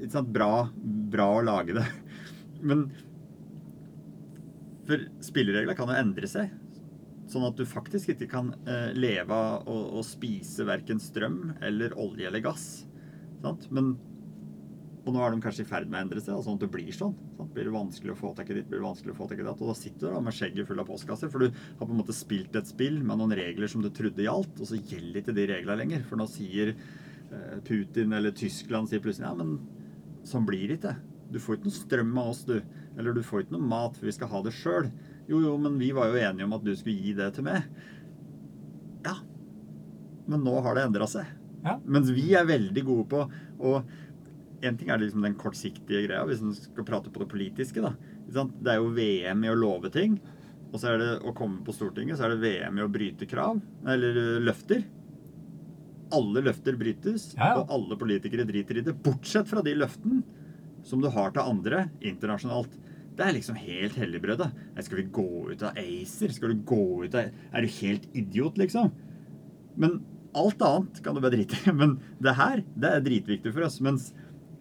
ikke 0.00 0.12
sant, 0.16 0.32
bra, 0.34 0.66
bra 1.12 1.28
å 1.38 1.44
lage 1.44 1.76
det. 1.76 1.84
Men 2.64 2.88
For 4.84 5.00
spillereglene 5.24 5.76
kan 5.76 5.88
jo 5.88 5.96
endre 5.96 6.28
seg. 6.28 6.50
Sånn 7.30 7.46
at 7.46 7.56
du 7.56 7.64
faktisk 7.68 8.12
ikke 8.12 8.28
kan 8.28 8.50
eh, 8.68 8.90
leve 8.96 9.32
av 9.32 9.68
å 9.68 10.02
spise 10.04 10.66
verken 10.68 11.00
strøm 11.00 11.54
eller 11.64 11.94
olje 12.00 12.28
eller 12.28 12.42
gass. 12.44 12.66
Sant? 13.40 13.70
Men 13.72 13.94
og 15.04 15.12
nå 15.12 15.20
er 15.20 15.34
de 15.34 15.44
kanskje 15.44 15.66
i 15.66 15.68
ferd 15.68 15.88
med 15.90 15.98
å 15.98 16.02
endre 16.06 16.20
seg, 16.22 16.38
sånn 16.40 16.56
at 16.56 16.62
det 16.64 16.70
blir 16.72 16.94
sånn. 16.96 17.12
sånn 17.36 17.48
Blir 17.52 17.68
det 17.68 17.74
vanskelig 17.74 18.14
å 18.14 18.16
få 18.16 18.30
tak 18.36 18.48
i 18.48 18.56
ditt, 18.56 18.68
blir 18.70 18.80
det 18.80 18.86
vanskelig 18.86 19.12
å 19.12 19.18
få 19.18 19.26
tak 19.28 19.42
i 19.42 19.44
datt. 19.44 19.60
Og 19.60 19.68
da 19.68 19.76
sitter 19.76 20.06
du 20.06 20.14
da 20.16 20.22
med 20.24 20.36
skjegget 20.36 20.68
full 20.70 20.80
av 20.80 20.88
postkasser, 20.88 21.32
for 21.32 21.44
du 21.44 21.50
har 21.50 21.82
på 21.82 21.90
en 21.90 22.00
måte 22.00 22.16
spilt 22.16 22.56
et 22.56 22.70
spill 22.70 23.02
med 23.04 23.20
noen 23.20 23.34
regler 23.36 23.68
som 23.68 23.84
du 23.84 23.90
trodde 23.92 24.24
gjaldt, 24.24 24.56
og 24.56 24.70
så 24.70 24.80
gjelder 24.80 25.20
ikke 25.20 25.36
de 25.36 25.46
reglene 25.50 25.76
lenger. 25.82 26.06
For 26.08 26.20
nå 26.20 26.28
sier 26.32 26.72
eh, 26.72 27.58
Putin 27.68 28.16
eller 28.16 28.32
Tyskland 28.38 28.88
sier 28.88 29.04
plutselig 29.04 29.28
ja, 29.28 29.34
men 29.36 29.58
sånn 30.24 30.48
blir 30.48 30.70
det 30.72 30.80
ikke. 30.80 30.96
Du 31.34 31.40
får 31.42 31.58
ikke 31.58 31.68
noe 31.68 31.76
strøm 31.82 32.16
av 32.22 32.32
oss, 32.32 32.42
du. 32.48 32.56
Eller 32.96 33.12
du 33.12 33.20
får 33.26 33.44
ikke 33.44 33.58
noe 33.58 33.70
mat, 33.74 34.00
for 34.00 34.08
vi 34.08 34.16
skal 34.16 34.32
ha 34.32 34.40
det 34.46 34.54
sjøl. 34.56 34.88
Jo, 35.28 35.42
jo, 35.44 35.54
men 35.60 35.76
vi 35.80 35.92
var 35.96 36.08
jo 36.08 36.20
enige 36.20 36.48
om 36.48 36.56
at 36.56 36.64
du 36.64 36.72
skulle 36.78 36.96
gi 36.96 37.12
det 37.20 37.28
til 37.36 37.44
meg. 37.44 37.68
Ja. 39.04 39.18
Men 40.30 40.44
nå 40.46 40.56
har 40.64 40.78
det 40.78 40.88
endra 40.88 41.08
seg. 41.10 41.28
Ja. 41.64 41.78
Mens 41.84 42.12
vi 42.12 42.30
er 42.36 42.48
veldig 42.48 42.84
gode 42.84 43.06
på 43.12 43.24
å 43.64 43.78
En 44.64 44.76
ting 44.80 44.88
er 44.90 45.00
liksom 45.02 45.24
den 45.24 45.34
kortsiktige 45.40 46.04
greia, 46.06 46.24
hvis 46.28 46.40
en 46.44 46.54
skal 46.56 46.86
prate 46.88 47.10
på 47.12 47.20
det 47.22 47.28
politiske. 47.32 47.82
da. 47.84 47.94
Det 48.30 48.72
er 48.72 48.80
jo 48.80 48.92
VM 48.96 49.44
i 49.44 49.50
å 49.52 49.58
love 49.58 49.90
ting. 49.94 50.18
Og 50.72 50.80
så 50.82 50.90
er 50.94 50.98
det 51.02 51.10
å 51.22 51.34
komme 51.36 51.60
på 51.66 51.74
Stortinget, 51.76 52.18
så 52.18 52.26
er 52.26 52.34
det 52.34 52.42
VM 52.42 52.78
i 52.80 52.82
å 52.86 52.90
bryte 52.90 53.28
krav. 53.30 53.60
Eller 53.86 54.16
løfter. 54.42 54.82
Alle 56.14 56.42
løfter 56.46 56.76
brytes, 56.78 57.32
Ja, 57.36 57.52
ja. 57.54 57.60
og 57.62 57.70
alle 57.74 57.96
politikere 57.98 58.46
driter 58.46 58.78
i 58.78 58.84
det. 58.86 58.94
Bortsett 59.02 59.48
fra 59.50 59.62
de 59.66 59.74
løftene 59.78 60.22
som 60.84 61.00
du 61.00 61.08
har 61.10 61.30
til 61.34 61.42
andre 61.46 61.86
internasjonalt. 62.04 62.74
Det 63.14 63.24
er 63.24 63.36
liksom 63.36 63.56
helt 63.58 63.94
helligbrødet. 63.98 64.50
Skal 64.84 64.98
vi 65.00 65.06
gå 65.14 65.26
ut 65.52 65.62
av 65.62 65.78
ACER? 65.78 66.32
Skal 66.34 66.54
du 66.54 66.64
gå 66.66 66.80
ut 67.06 67.14
av 67.14 67.30
Er 67.54 67.62
du 67.62 67.70
helt 67.80 68.08
idiot, 68.14 68.58
liksom? 68.58 68.90
Men 69.76 70.00
alt 70.34 70.62
annet 70.66 71.00
kan 71.02 71.14
du 71.14 71.22
bare 71.22 71.36
drite 71.36 71.54
i. 71.62 71.72
Men 71.80 71.96
det 72.22 72.34
her, 72.38 72.62
det 72.74 72.90
er 72.90 73.04
dritviktig 73.06 73.54
for 73.54 73.66
oss. 73.66 73.80
Mens 73.80 74.10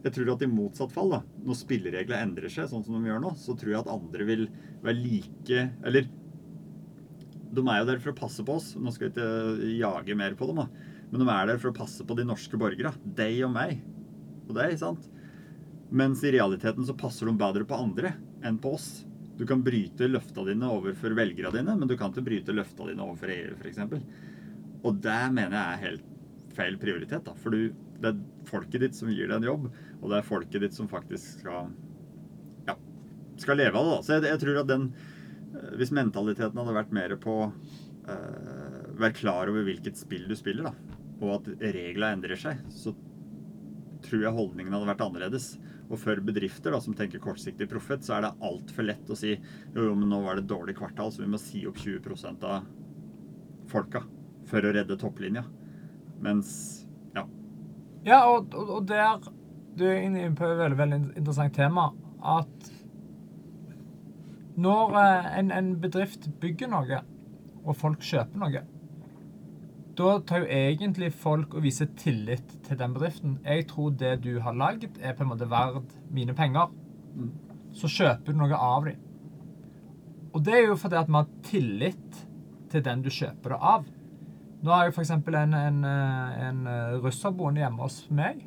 jeg 0.03 0.15
tror 0.17 0.33
at 0.33 0.43
i 0.43 0.51
motsatt 0.51 0.91
fall, 0.91 1.13
da, 1.13 1.22
når 1.48 1.60
spillereglene 1.62 2.27
endrer 2.27 2.51
seg 2.51 2.67
sånn 2.72 2.83
som 2.83 2.98
de 2.98 3.07
gjør 3.07 3.22
nå, 3.24 3.31
så 3.39 3.55
tror 3.55 3.72
jeg 3.72 3.79
at 3.79 3.93
andre 3.93 4.27
vil 4.27 4.43
være 4.83 5.00
like 5.00 5.62
Eller 5.88 6.10
de 7.53 7.63
er 7.63 7.79
jo 7.79 7.88
der 7.88 8.01
for 8.01 8.12
å 8.12 8.17
passe 8.17 8.43
på 8.43 8.55
oss. 8.57 8.72
Nå 8.75 8.91
skal 8.91 9.07
jeg 9.07 9.13
ikke 9.13 9.72
jage 9.77 10.15
mer 10.17 10.33
på 10.38 10.48
dem, 10.50 10.63
da. 10.63 10.93
Men 11.12 11.22
de 11.22 11.27
er 11.29 11.50
der 11.51 11.60
for 11.62 11.69
å 11.69 11.77
passe 11.77 12.01
på 12.01 12.15
de 12.17 12.25
norske 12.25 12.57
borgere. 12.57 12.91
Deg 13.05 13.43
og 13.45 13.51
meg. 13.53 13.83
Og 14.48 14.55
deg, 14.57 14.74
sant? 14.81 15.05
Mens 15.93 16.24
i 16.25 16.31
realiteten 16.33 16.88
så 16.88 16.95
passer 16.98 17.29
de 17.29 17.36
bedre 17.38 17.67
på 17.69 17.77
andre 17.77 18.15
enn 18.43 18.57
på 18.62 18.74
oss. 18.74 18.88
Du 19.38 19.45
kan 19.50 19.62
bryte 19.65 20.10
løfta 20.10 20.45
dine 20.48 20.72
overfor 20.74 21.13
velgerne 21.17 21.53
dine, 21.53 21.77
men 21.77 21.89
du 21.89 21.93
kan 21.98 22.10
ikke 22.10 22.25
bryte 22.25 22.55
løfta 22.57 22.89
dine 22.89 23.05
overfor 23.05 23.29
EU, 23.33 23.53
f.eks. 23.62 23.79
Og 24.83 24.98
det 25.05 25.22
mener 25.38 25.53
jeg 25.53 25.63
er 25.63 25.83
helt 25.86 26.10
feil 26.57 26.77
prioritet. 26.81 27.24
da, 27.29 27.38
For 27.38 27.53
du, 27.53 27.69
det 28.03 28.12
er 28.12 28.48
folket 28.50 28.83
ditt 28.83 28.98
som 28.98 29.12
gir 29.12 29.29
deg 29.29 29.38
en 29.39 29.48
jobb, 29.48 29.67
og 30.01 30.12
det 30.12 30.19
er 30.19 30.27
folket 30.27 30.65
ditt 30.65 30.75
som 30.75 30.89
faktisk 30.91 31.39
skal 31.39 31.72
ja, 32.67 32.75
skal 33.39 33.60
leve 33.60 33.79
av 33.79 33.88
det. 33.88 33.95
da. 33.95 34.01
Så 34.03 34.17
jeg, 34.17 34.25
jeg 34.31 34.41
tror 34.43 34.62
at 34.63 34.72
den 34.72 34.89
eh, 34.91 35.72
Hvis 35.79 35.93
mentaliteten 35.95 36.60
hadde 36.60 36.75
vært 36.75 36.93
mer 36.95 37.15
på 37.24 37.38
uh, 37.48 38.83
Være 39.00 39.15
klar 39.17 39.51
over 39.51 39.65
hvilket 39.67 39.98
spill 40.00 40.27
du 40.29 40.36
spiller, 40.38 40.69
da, 40.69 41.00
og 41.24 41.39
at 41.39 41.50
reglene 41.63 42.17
endrer 42.17 42.39
seg, 42.39 42.60
så 42.69 42.93
tror 44.03 44.25
jeg 44.25 44.36
holdningen 44.36 44.75
hadde 44.75 44.89
vært 44.89 45.01
annerledes. 45.05 45.53
Og 45.88 45.98
for 46.01 46.19
bedrifter 46.25 46.75
da, 46.75 46.79
som 46.83 46.95
tenker 46.98 47.22
kortsiktig 47.24 47.69
profit, 47.72 48.03
så 48.05 48.17
er 48.17 48.25
det 48.25 48.33
altfor 48.43 48.86
lett 48.86 49.10
å 49.10 49.17
si 49.17 49.31
jo, 49.33 49.79
jo, 49.79 49.93
men 49.95 50.12
nå 50.12 50.19
var 50.25 50.38
det 50.38 50.50
dårlig 50.51 50.75
kvartal, 50.77 51.12
så 51.13 51.24
vi 51.24 51.31
må 51.31 51.39
si 51.41 51.63
opp 51.69 51.79
20 51.79 52.43
av 52.43 52.67
folka 53.72 54.03
for 54.50 54.65
å 54.65 54.74
redde 54.75 55.00
topplinja. 55.00 55.45
Mens 56.24 56.83
ja. 58.05 58.24
Og, 58.29 58.53
og, 58.53 58.69
og 58.77 58.88
der 58.88 59.31
Du 59.77 59.88
er 59.89 60.03
inne 60.05 60.27
på 60.38 60.45
et 60.45 60.60
veldig, 60.60 60.77
veldig 60.77 61.00
interessant 61.17 61.55
tema. 61.55 61.88
At 62.22 62.72
når 64.55 64.98
eh, 65.01 65.31
en, 65.39 65.50
en 65.51 65.72
bedrift 65.81 66.27
bygger 66.41 66.69
noe, 66.69 67.00
og 67.63 67.75
folk 67.79 68.03
kjøper 68.05 68.38
noe, 68.38 68.62
da 69.98 70.12
tar 70.25 70.43
jo 70.43 70.50
egentlig 70.50 71.12
folk 71.13 71.53
og 71.53 71.65
viser 71.65 71.89
tillit 71.98 72.53
til 72.65 72.77
den 72.77 72.93
bedriften. 72.95 73.39
Jeg 73.45 73.67
tror 73.69 73.91
det 73.98 74.15
du 74.24 74.39
har 74.41 74.55
lagd, 74.57 74.98
er 75.01 75.13
på 75.13 75.25
en 75.25 75.29
måte 75.29 75.50
verd 75.50 75.93
mine 76.13 76.33
penger. 76.38 76.72
Så 77.74 77.89
kjøper 77.89 78.33
du 78.33 78.39
noe 78.41 78.57
av 78.57 78.88
dem. 78.89 79.01
Og 80.33 80.41
det 80.45 80.55
er 80.57 80.65
jo 80.65 80.77
fordi 80.81 80.98
at 80.98 81.10
vi 81.10 81.19
har 81.19 81.29
tillit 81.45 82.24
til 82.74 82.86
den 82.86 83.03
du 83.05 83.12
kjøper 83.13 83.53
det 83.53 83.60
av. 83.74 83.86
Nå 84.63 84.72
har 84.72 84.88
jeg 84.88 84.93
f.eks. 84.96 85.12
En, 85.12 85.55
en, 85.60 85.79
eh, 85.84 86.36
en 86.48 86.67
eh, 86.72 86.98
russerboende 87.03 87.60
hjemme 87.60 87.84
hos 87.84 87.98
meg. 88.15 88.46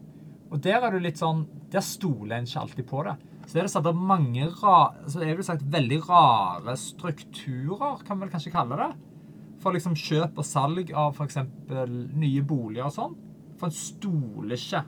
Og 0.49 0.62
der 0.64 0.80
er 0.87 0.94
du 0.94 1.02
litt 1.02 1.18
sånn 1.20 1.42
Der 1.73 1.82
stoler 1.85 2.38
en 2.38 2.46
ikke 2.46 2.62
alltid 2.62 2.87
på 2.88 3.02
det. 3.04 3.16
Så 3.46 3.58
er 3.58 3.66
det 3.66 3.73
satt 3.75 3.87
opp 3.87 3.99
mange 4.00 4.49
ra, 4.62 4.78
så 5.06 5.20
er 5.23 5.37
det 5.37 5.44
sagt 5.46 5.66
veldig 5.70 6.00
rare 6.08 6.73
strukturer, 6.80 8.00
kan 8.06 8.18
vi 8.18 8.25
vel 8.25 8.32
kanskje 8.32 8.54
kalle 8.54 8.78
det. 8.80 8.88
For 9.62 9.76
liksom 9.76 9.94
kjøp 9.99 10.40
og 10.40 10.46
salg 10.46 10.90
av 10.90 11.14
f.eks. 11.14 11.38
nye 12.16 12.42
boliger 12.46 12.88
og 12.88 12.94
sånn. 12.96 13.14
For 13.61 13.68
en 13.68 13.76
stoler 13.76 14.56
ikke 14.56 14.82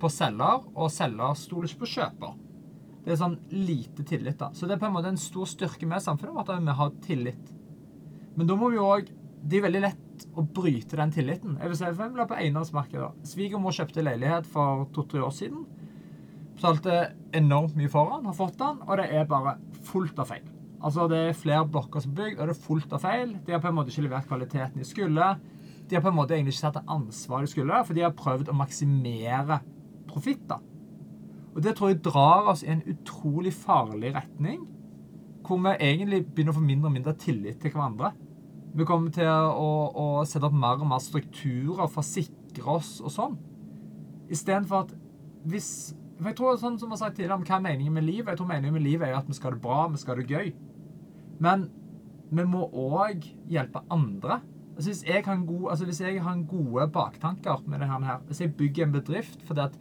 på 0.00 0.10
selger, 0.10 0.64
og 0.72 0.94
selger 0.94 1.36
stoler 1.38 1.68
ikke 1.68 1.82
på 1.82 1.90
kjøper. 1.96 2.38
Det 3.02 3.12
er 3.12 3.20
sånn 3.20 3.36
lite 3.50 4.06
tillit, 4.08 4.38
da. 4.40 4.52
Så 4.54 4.68
det 4.68 4.76
er 4.76 4.82
på 4.82 4.88
en 4.88 4.94
måte 4.94 5.10
en 5.10 5.20
stor 5.20 5.50
styrke 5.50 5.88
med 5.90 6.04
samfunnet 6.04 6.38
vårt 6.38 6.54
at 6.54 6.62
vi 6.62 6.78
har 6.80 6.94
tillit. 7.04 7.52
Men 8.38 8.48
da 8.48 8.56
må 8.56 8.70
vi 8.72 8.80
òg 8.80 9.10
Det 9.42 9.58
er 9.58 9.64
veldig 9.64 9.82
lett 9.82 10.26
å 10.38 10.44
bryte 10.46 10.98
den 10.98 11.12
tilliten. 11.14 11.56
Jeg 11.58 11.70
vil 11.70 11.78
si 11.78 11.84
for 11.84 11.92
eksempel 11.96 12.28
på 12.30 12.38
eiendomsmarkedet. 12.38 13.08
Svigermor 13.26 13.74
kjøpte 13.74 14.04
leilighet 14.04 14.46
for 14.50 14.86
to-tre 14.94 15.22
år 15.26 15.32
siden. 15.34 15.64
Betalte 16.54 16.98
enormt 17.34 17.74
mye 17.78 17.90
for 17.90 18.12
den, 18.12 18.28
har 18.28 18.36
fått 18.38 18.58
den, 18.60 18.78
og 18.86 19.00
det 19.00 19.08
er 19.10 19.26
bare 19.30 19.56
fullt 19.88 20.20
av 20.22 20.30
feil. 20.30 20.44
Altså 20.82 21.08
Det 21.10 21.18
er 21.18 21.38
flere 21.38 21.66
blokker 21.66 22.02
som 22.02 22.12
er 22.12 22.20
bygd, 22.20 22.38
og 22.38 22.48
det 22.48 22.54
er 22.54 22.64
fullt 22.68 22.94
av 22.94 23.02
feil. 23.02 23.36
De 23.46 23.54
har 23.54 23.62
på 23.62 23.70
en 23.70 23.76
måte 23.78 23.90
ikke 23.90 24.06
levert 24.06 24.28
kvaliteten 24.30 24.78
de 24.78 24.86
skulle. 24.86 25.28
De 25.88 25.96
har 25.96 26.02
på 26.02 26.10
en 26.10 26.18
måte 26.18 26.36
egentlig 26.36 26.54
ikke 26.54 26.68
tatt 26.68 26.80
det 26.80 26.94
ansvaret 26.96 27.46
de 27.46 27.52
skulle, 27.54 27.84
for 27.86 27.98
de 27.98 28.04
har 28.06 28.18
prøvd 28.18 28.50
å 28.50 28.58
maksimere 28.58 29.58
profitt. 30.10 30.54
Og 31.52 31.62
det 31.64 31.74
tror 31.76 31.92
jeg 31.92 32.02
drar 32.04 32.50
oss 32.52 32.62
i 32.64 32.70
en 32.72 32.84
utrolig 32.88 33.52
farlig 33.54 34.14
retning, 34.14 34.62
hvor 35.42 35.58
vi 35.62 35.74
egentlig 35.74 36.22
begynner 36.28 36.54
å 36.54 36.60
få 36.60 36.64
mindre 36.64 36.88
og 36.88 36.94
mindre 36.94 37.14
tillit 37.18 37.58
til 37.60 37.74
hverandre. 37.74 38.12
Vi 38.72 38.86
kommer 38.88 39.12
til 39.12 39.28
å, 39.28 39.70
å 39.92 40.06
sette 40.28 40.48
opp 40.48 40.56
mer 40.56 40.80
og 40.80 40.88
mer 40.88 41.02
strukturer 41.04 41.88
for 41.92 42.00
å 42.00 42.06
sikre 42.08 42.78
oss 42.78 42.94
og 43.04 43.12
sånn. 43.12 43.34
Istedenfor 44.32 44.86
at 44.86 44.94
hvis 45.48 45.72
for 46.22 46.30
jeg 46.30 46.38
tror 46.38 46.58
sånn 46.60 46.78
som 46.78 46.90
jeg 46.90 46.94
har 46.94 47.00
sagt 47.00 47.16
tidligere 47.18 47.40
om 47.40 47.44
Hva 47.46 47.56
er 47.56 47.64
meningen 47.64 47.94
med 47.96 48.06
livet? 48.06 48.30
Jeg 48.30 48.38
tror 48.38 48.50
meningen 48.52 48.76
med 48.76 48.84
livet 48.84 49.08
er 49.08 49.18
at 49.18 49.28
vi 49.28 49.34
skal 49.34 49.50
ha 49.50 49.56
det 49.56 49.64
bra, 49.64 49.78
vi 49.90 49.98
skal 49.98 50.14
ha 50.14 50.22
det 50.22 50.30
gøy. 50.30 50.52
Men 51.42 51.64
vi 52.32 52.44
må 52.48 52.68
òg 52.68 53.26
hjelpe 53.50 53.82
andre. 53.92 54.38
Altså 54.76 54.88
hvis, 54.88 55.02
jeg 55.08 55.24
har 55.26 55.42
gode, 55.48 55.72
altså 55.72 55.88
hvis 55.88 56.00
jeg 56.00 56.22
har 56.22 56.44
gode 56.48 56.86
baktanker 56.94 57.64
med 57.66 57.82
det 57.82 57.90
her, 57.90 58.22
hvis 58.28 58.40
jeg 58.40 58.54
bygger 58.56 58.86
en 58.86 58.94
bedrift 58.94 59.42
fordi 59.48 59.66
at 59.66 59.74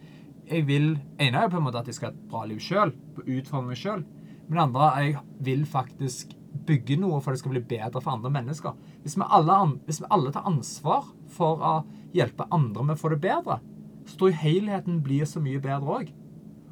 jeg 0.50 0.66
vil 0.68 0.90
ene 1.22 1.38
er 1.38 1.46
jo 1.46 1.54
på 1.54 1.62
en 1.62 1.68
måte 1.70 1.80
at 1.80 1.88
jeg 1.88 1.96
skal 1.96 2.10
ha 2.10 2.16
et 2.18 2.26
bra 2.32 2.42
liv 2.50 2.60
sjøl, 2.60 2.92
utfordre 3.22 3.68
meg 3.70 3.80
sjøl. 3.80 4.04
Men 4.50 4.58
det 4.58 4.66
andre 4.66 4.90
jeg 4.98 5.22
vil 5.48 5.64
faktisk 5.70 6.34
bygge 6.68 6.98
noe 7.02 7.20
for 7.22 7.34
det 7.34 7.42
skal 7.42 7.56
bli 7.56 7.64
bedre 7.74 8.02
for 8.02 8.14
andre 8.14 8.32
mennesker. 8.34 8.78
Hvis 9.04 9.18
vi 9.18 9.28
alle, 9.28 9.58
hvis 9.88 10.02
vi 10.04 10.10
alle 10.14 10.32
tar 10.34 10.48
ansvar 10.50 11.10
for 11.32 11.62
å 11.62 11.74
hjelpe 12.16 12.48
andre 12.52 12.86
med 12.86 12.98
å 12.98 13.02
få 13.02 13.14
det 13.14 13.22
bedre, 13.24 13.60
så 14.06 14.18
tror 14.18 14.32
jeg 14.32 14.42
helheten 14.42 15.02
blir 15.06 15.28
så 15.30 15.42
mye 15.44 15.62
bedre 15.62 15.98
òg. 16.00 16.12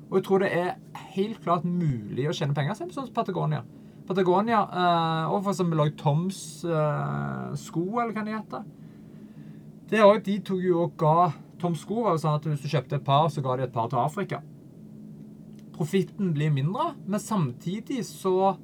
Og 0.10 0.18
jeg 0.18 0.26
tror 0.26 0.42
det 0.42 0.50
er 0.58 1.04
helt 1.14 1.42
klart 1.44 1.68
mulig 1.68 2.26
å 2.30 2.34
tjene 2.34 2.56
penger, 2.58 2.78
sånn 2.78 2.94
som 2.94 3.10
Patagonia. 3.14 3.62
Patagonia, 4.10 4.64
eh, 4.66 5.26
og 5.30 5.44
for 5.44 5.54
eksempel 5.54 5.84
også 5.84 6.00
Toms 6.00 6.40
eh, 6.66 7.50
sko, 7.62 7.86
eller 8.02 8.16
hva 8.16 8.26
de 8.26 8.34
heter. 8.34 8.64
Det 9.90 10.02
også, 10.02 10.24
de 10.26 10.38
tok 10.46 10.64
jo 10.66 10.82
og 10.86 10.98
ga 10.98 11.30
Toms 11.60 11.84
sko 11.84 12.06
var 12.06 12.16
jo 12.16 12.22
sånn 12.24 12.38
at 12.40 12.48
hvis 12.48 12.64
du 12.64 12.72
kjøpte 12.72 12.98
et 12.98 13.06
par, 13.06 13.28
så 13.30 13.44
ga 13.44 13.58
de 13.60 13.68
et 13.68 13.74
par 13.74 13.90
til 13.92 14.00
Afrika. 14.02 14.40
Profitten 15.76 16.32
blir 16.36 16.54
mindre, 16.56 16.94
men 17.06 17.22
samtidig 17.22 18.02
så 18.08 18.56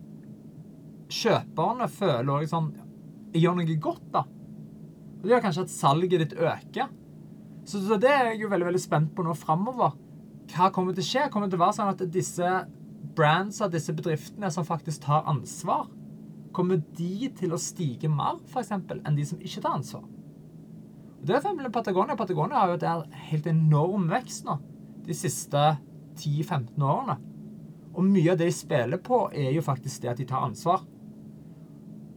Kjøperne 1.11 1.87
føler 1.91 2.31
òg 2.33 2.47
sånn 2.49 2.71
Jeg 3.35 3.43
gjør 3.43 3.57
noe 3.59 3.77
godt, 3.83 4.05
da. 4.13 4.23
Og 4.25 5.25
det 5.25 5.33
gjør 5.33 5.43
kanskje 5.43 5.65
at 5.65 5.73
salget 5.73 6.21
ditt 6.21 6.33
øker. 6.37 6.89
Så, 7.65 7.81
så 7.81 7.97
det 7.99 8.11
er 8.11 8.31
jeg 8.31 8.43
jo 8.43 8.49
veldig 8.51 8.69
veldig 8.69 8.81
spent 8.81 9.13
på 9.17 9.25
nå 9.25 9.33
framover. 9.37 9.95
Hva 10.53 10.69
kommer 10.73 10.95
til 10.95 11.03
å 11.03 11.07
skje? 11.07 11.27
Kommer 11.33 11.49
det 11.49 11.55
til 11.55 11.61
å 11.61 11.65
være 11.65 11.77
sånn 11.79 11.91
at 11.91 12.03
disse 12.13 12.51
brandsa, 13.15 13.69
disse 13.71 13.93
bedriftene 13.95 14.51
som 14.53 14.67
faktisk 14.67 15.05
tar 15.05 15.25
ansvar, 15.29 15.87
kommer 16.55 16.79
de 16.97 17.29
til 17.35 17.53
å 17.53 17.59
stige 17.59 18.09
mer 18.11 18.37
for 18.51 18.61
eksempel, 18.61 19.01
enn 19.03 19.17
de 19.17 19.25
som 19.27 19.41
ikke 19.41 19.63
tar 19.65 19.79
ansvar? 19.79 20.05
Og 20.05 21.27
det 21.27 21.35
er 21.39 21.43
for 21.43 21.73
Patagonia. 21.73 22.15
Patagonia 22.15 22.61
har 22.61 22.71
jo 22.71 22.77
hatt 22.77 23.19
helt 23.31 23.47
enorm 23.49 24.05
vekst 24.11 24.45
nå 24.45 24.59
de 25.05 25.15
siste 25.17 25.61
10-15 26.21 26.81
årene. 26.85 27.17
Og 27.95 28.05
mye 28.05 28.33
av 28.33 28.39
det 28.39 28.49
de 28.49 28.55
spiller 28.55 29.01
på, 29.01 29.25
er 29.33 29.53
jo 29.55 29.63
faktisk 29.65 30.03
det 30.03 30.11
at 30.11 30.21
de 30.21 30.27
tar 30.29 30.45
ansvar. 30.45 30.83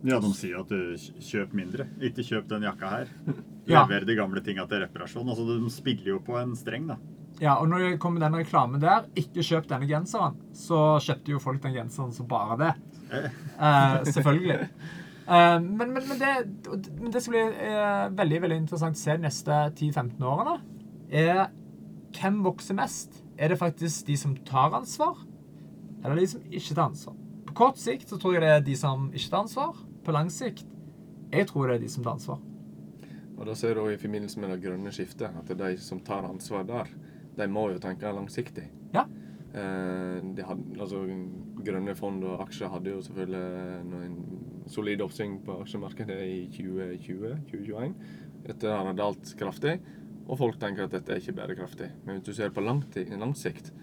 Ja, 0.07 0.21
de 0.23 0.31
sier 0.37 0.61
at 0.61 0.71
du 0.71 0.95
kjøp 1.25 1.55
mindre. 1.59 1.89
Ikke 2.05 2.23
kjøp 2.27 2.49
den 2.51 2.67
jakka 2.69 2.97
her. 2.97 3.15
Ja. 3.69 3.83
Lever 3.85 4.07
de 4.09 4.15
gamle 4.17 4.41
tinga 4.41 4.65
til 4.65 4.81
reparasjon. 4.81 5.29
Altså, 5.29 5.43
De 5.45 5.69
spiller 5.69 6.15
jo 6.15 6.19
på 6.25 6.39
en 6.41 6.55
streng, 6.57 6.87
da. 6.89 6.95
Ja, 7.37 7.59
og 7.61 7.69
når 7.69 7.83
det 7.85 7.99
kommer 8.01 8.23
den 8.23 8.39
reklamen 8.39 8.81
der, 8.81 9.05
ikke 9.13 9.45
kjøp 9.45 9.69
denne 9.69 9.85
genseren, 9.91 10.39
så 10.57 10.97
kjøpte 11.05 11.35
jo 11.35 11.41
folk 11.43 11.61
den 11.63 11.75
genseren 11.77 12.15
som 12.17 12.27
bare 12.31 12.57
det. 12.63 12.73
Eh, 13.13 13.99
selvfølgelig. 14.09 14.63
Eh, 15.29 15.59
men, 15.61 15.91
men, 15.93 16.05
men, 16.09 16.17
det, 16.17 16.91
men 16.97 17.13
det 17.13 17.21
som 17.21 17.35
blir 17.35 17.51
eh, 17.61 18.07
veldig 18.17 18.39
veldig 18.47 18.57
interessant 18.63 18.97
å 18.97 19.01
se 19.03 19.13
de 19.13 19.27
neste 19.27 19.59
10-15 19.77 20.23
årene. 20.25 20.55
Er 21.13 21.43
hvem 22.17 22.39
vokser 22.47 22.79
mest? 22.79 23.19
Er 23.37 23.53
det 23.53 23.59
faktisk 23.61 24.07
de 24.09 24.17
som 24.17 24.33
tar 24.49 24.73
ansvar, 24.79 25.21
eller 26.01 26.23
de 26.23 26.31
som 26.33 26.47
ikke 26.49 26.73
tar 26.73 26.87
ansvar? 26.87 27.19
På 27.45 27.59
kort 27.61 27.77
sikt 27.77 28.09
så 28.09 28.17
tror 28.17 28.39
jeg 28.39 28.47
det 28.47 28.55
er 28.55 28.65
de 28.71 28.79
som 28.81 29.11
ikke 29.13 29.29
tar 29.35 29.45
ansvar. 29.45 29.77
På 30.09 30.15
lang 30.17 30.31
sikt 30.33 30.65
jeg 31.29 31.45
tror 31.51 31.69
det 31.69 31.75
er 31.77 31.83
de 31.83 31.89
som 31.93 32.05
tar 32.07 32.15
ansvar. 32.17 32.39
Og 33.37 33.43
da 33.45 33.55
ser 33.61 33.77
du 33.77 33.83
i 33.93 33.99
forbindelse 34.01 34.41
med 34.41 34.55
det 34.55 34.63
grønne 34.63 34.93
skiftet 34.97 35.35
at 35.37 35.51
det 35.51 35.59
er 35.59 35.75
de 35.77 35.85
som 35.85 36.01
tar 36.01 36.25
ansvar 36.25 36.65
der, 36.65 36.89
de 37.37 37.49
må 37.53 37.67
jo 37.75 37.83
tenke 37.83 38.09
langsiktig. 38.17 38.65
Ja. 38.95 39.05
Eh, 39.53 40.17
de 40.33 40.49
hadde, 40.49 40.81
altså, 40.81 41.03
grønne 41.61 41.95
fond 41.99 42.25
og 42.25 42.41
aksjer 42.47 42.73
hadde 42.73 42.95
jo 42.95 43.05
selvfølgelig 43.05 44.01
en 44.09 44.19
solid 44.73 45.05
oppsving 45.05 45.39
på 45.45 45.61
aksjemarkedet 45.67 46.19
i 46.25 46.41
2020-2021. 46.57 47.95
Etter 48.49 48.57
at 48.57 48.65
det 48.65 48.75
har 48.81 49.01
dalt 49.05 49.37
kraftig. 49.37 49.79
Og 50.25 50.41
folk 50.41 50.57
tenker 50.61 50.89
at 50.89 50.97
dette 50.97 51.13
er 51.13 51.21
ikke 51.21 51.37
bærekraftig. 51.37 51.93
Men 52.07 52.17
hvis 52.17 52.31
du 52.31 52.37
ser 52.37 52.57
på 52.57 52.65
lang, 52.65 52.81
lang 53.13 53.37
sikt, 53.37 53.75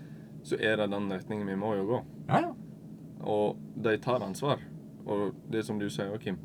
så 0.45 0.57
er 0.57 0.81
det 0.81 0.89
den 0.89 1.11
retningen 1.13 1.53
vi 1.53 1.61
må 1.61 1.75
jo 1.77 1.89
gå. 1.93 2.05
Ja, 2.33 2.47
ja. 2.47 2.55
Og 3.25 3.61
de 3.77 3.99
tar 4.01 4.25
ansvar. 4.25 4.61
Og 5.05 5.35
det 5.51 5.63
som 5.67 5.79
du 5.79 5.87
sier, 5.89 6.15
Kim, 6.21 6.37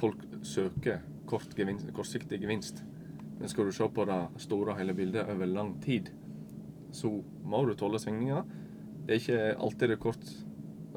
folk 0.00 0.22
søker 0.46 1.02
kort 1.28 1.52
gevinst, 1.56 1.90
kortsiktig 1.96 2.40
gevinst. 2.40 2.82
Men 3.38 3.50
skal 3.50 3.68
du 3.68 3.74
se 3.74 3.86
på 3.94 4.06
det 4.08 4.20
store 4.42 4.76
hele 4.78 4.94
bildet 4.96 5.28
over 5.28 5.50
lang 5.50 5.76
tid, 5.84 6.10
så 6.92 7.10
må 7.44 7.62
du 7.68 7.74
tåle 7.78 8.00
svingninger. 8.00 8.46
Det 9.06 9.14
er 9.14 9.20
ikke 9.22 9.42
alltid 9.64 9.92
det 9.92 9.98
kort 10.02 10.30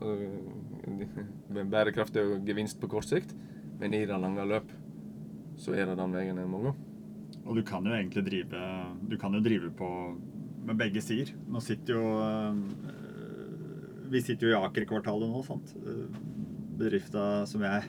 øh, 0.02 1.66
bærekraftig 1.72 2.24
gevinst 2.48 2.80
på 2.82 2.90
kort 2.92 3.08
sikt, 3.10 3.36
men 3.80 3.94
i 3.94 4.06
det 4.08 4.20
lange 4.20 4.48
løp 4.48 4.72
så 5.62 5.76
er 5.76 5.92
det 5.92 6.00
den 6.00 6.16
veien 6.16 6.40
en 6.40 6.50
må 6.50 6.64
gå. 6.64 6.74
Og 7.46 7.58
du 7.58 7.62
kan 7.66 7.86
jo 7.86 7.94
egentlig 7.96 8.24
drive 8.26 8.60
Du 9.10 9.18
kan 9.18 9.34
jo 9.34 9.42
drive 9.44 9.72
på 9.72 9.88
med 10.66 10.78
begge 10.78 11.02
sider. 11.02 11.32
Nå 11.50 11.60
sitter 11.60 11.96
jo 11.96 12.04
øh, 12.22 12.58
Vi 14.12 14.22
sitter 14.22 14.50
jo 14.50 14.54
i 14.54 14.60
Aker-kvartalet 14.60 15.30
nå, 15.32 15.42
sant. 15.48 15.74
Øh, 15.88 16.08
Bedrifta 16.82 17.46
som 17.48 17.62
jeg 17.64 17.84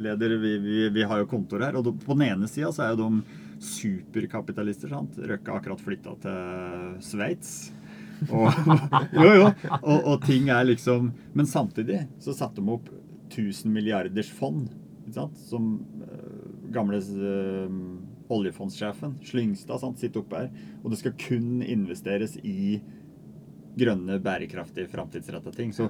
leder, 0.00 0.34
vi, 0.40 0.54
vi, 0.62 0.76
vi 0.94 1.04
har 1.06 1.20
jo 1.20 1.28
kontor 1.30 1.62
her. 1.62 1.76
Og 1.78 1.92
på 2.02 2.16
den 2.16 2.26
ene 2.30 2.48
sida 2.50 2.72
så 2.74 2.86
er 2.86 2.94
jo 2.94 3.04
de 3.04 3.38
superkapitalister, 3.62 4.90
sant. 4.90 5.18
Røkke 5.18 5.52
har 5.52 5.60
akkurat 5.60 5.82
flytta 5.82 6.16
til 6.24 6.96
Sveits. 7.04 7.52
Og, 8.26 8.50
jo, 9.22 9.30
jo. 9.30 9.46
Og, 9.78 9.98
og 9.98 10.24
ting 10.26 10.48
er 10.50 10.64
liksom 10.66 11.12
Men 11.38 11.46
samtidig 11.46 12.00
så 12.18 12.32
satte 12.34 12.58
de 12.58 12.72
opp 12.74 12.88
1000 13.28 13.70
milliarders 13.70 14.30
fond, 14.34 14.66
ikke 15.04 15.18
sant? 15.20 15.38
Som 15.46 15.76
øh, 16.02 16.72
gamle 16.74 16.98
øh, 16.98 17.70
oljefondssjefen, 18.28 19.18
Slyngstad, 19.24 19.84
sitter 19.96 20.24
oppe 20.24 20.42
her. 20.42 20.48
Og 20.82 20.90
det 20.90 20.98
skal 21.02 21.14
kun 21.20 21.62
investeres 21.62 22.34
i 22.42 22.80
grønne, 23.78 24.18
bærekraftige, 24.22 24.90
framtidsretta 24.92 25.54
ting. 25.54 25.72
Så 25.76 25.88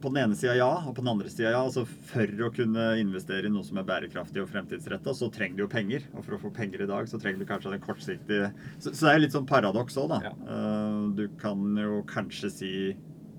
på 0.00 0.10
den 0.12 0.20
ene 0.22 0.36
sida 0.38 0.54
ja, 0.58 0.68
og 0.86 0.94
på 0.94 1.02
den 1.02 1.10
andre 1.10 1.30
sida 1.32 1.52
ja. 1.52 1.62
Altså 1.64 1.84
for 1.86 2.44
å 2.46 2.50
kunne 2.54 2.86
investere 3.00 3.48
i 3.48 3.52
noe 3.52 3.66
som 3.66 3.80
er 3.80 3.86
bærekraftig 3.88 4.42
og 4.42 4.50
fremtidsretta, 4.52 5.14
så 5.16 5.30
trenger 5.34 5.58
du 5.58 5.64
jo 5.64 5.70
penger. 5.72 6.06
Og 6.14 6.24
for 6.24 6.36
å 6.36 6.40
få 6.42 6.52
penger 6.54 6.84
i 6.84 6.90
dag, 6.90 7.08
så 7.10 7.20
trenger 7.20 7.42
du 7.42 7.48
kanskje 7.48 7.74
den 7.74 7.84
kortsiktige 7.84 8.52
Så, 8.78 8.92
så 8.92 9.08
det 9.08 9.14
er 9.14 9.24
litt 9.24 9.36
sånn 9.36 9.48
paradoks 9.48 9.98
òg, 10.00 10.12
da. 10.14 10.20
Ja. 10.28 10.34
Eh, 10.54 11.00
du 11.18 11.24
kan 11.40 11.64
jo 11.82 12.02
kanskje 12.08 12.52
si 12.54 12.72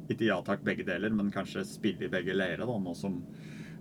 ikke 0.10 0.26
ja 0.26 0.40
takk, 0.42 0.64
begge 0.66 0.88
deler, 0.88 1.14
men 1.14 1.30
kanskje 1.34 1.64
spille 1.70 2.08
i 2.08 2.12
begge 2.12 2.34
leirer, 2.34 2.66
da, 2.66 2.78
nå 2.82 2.96
som, 2.98 3.20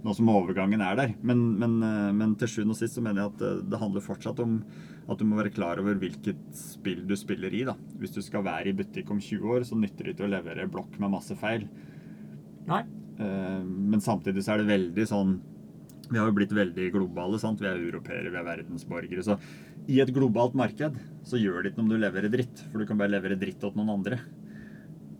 nå 0.05 0.15
som 0.15 0.29
overgangen 0.29 0.83
er 0.85 0.99
der. 0.99 1.17
Men, 1.25 1.45
men, 1.61 1.81
eh, 1.83 2.13
men 2.17 2.37
til 2.39 2.53
sjuende 2.53 2.77
og 2.77 2.81
sist 2.81 2.99
så 2.99 3.05
mener 3.05 3.25
jeg 3.25 3.35
at 3.35 3.47
eh, 3.49 3.65
det 3.73 3.83
handler 3.83 4.05
fortsatt 4.05 4.45
om 4.45 4.61
at 5.09 5.19
du 5.19 5.25
må 5.25 5.39
være 5.41 5.53
klar 5.55 5.81
over 5.81 5.95
hvilket 5.97 6.41
spill 6.53 7.07
du 7.09 7.15
spiller 7.17 7.53
i. 7.55 7.63
da. 7.65 7.75
Hvis 8.01 8.13
du 8.13 8.21
skal 8.23 8.45
være 8.45 8.69
i 8.69 8.77
butikk 8.77 9.11
om 9.11 9.21
20 9.21 9.55
år, 9.55 9.65
så 9.65 9.79
nytter 9.79 10.05
det 10.05 10.15
ikke 10.17 10.27
å 10.29 10.33
levere 10.35 10.69
blokk 10.71 10.99
med 11.01 11.11
masse 11.15 11.35
feil. 11.41 11.65
Nei. 12.69 12.83
Eh, 13.19 13.63
Men 13.65 14.01
samtidig 14.05 14.45
så 14.45 14.55
er 14.55 14.59
det 14.63 14.69
veldig 14.69 15.07
sånn 15.09 15.41
Vi 16.11 16.17
har 16.17 16.27
jo 16.29 16.33
blitt 16.33 16.53
veldig 16.53 16.93
globale. 16.93 17.39
sant? 17.39 17.61
Vi 17.61 17.67
er 17.67 17.77
europeere, 17.77 18.31
vi 18.31 18.37
er 18.39 18.45
verdensborgere. 18.45 19.21
Så 19.25 19.39
i 19.89 20.01
et 20.01 20.09
globalt 20.15 20.55
marked 20.55 20.97
så 21.25 21.37
gjør 21.37 21.63
det 21.63 21.73
ikke 21.73 21.83
noe 21.83 21.85
om 21.85 21.91
du 21.91 21.99
leverer 21.99 22.31
dritt, 22.33 22.63
for 22.73 22.79
du 22.79 22.87
kan 22.87 22.97
bare 22.97 23.11
levere 23.13 23.37
dritt 23.39 23.61
til 23.61 23.73
noen 23.77 23.91
andre. 23.99 24.19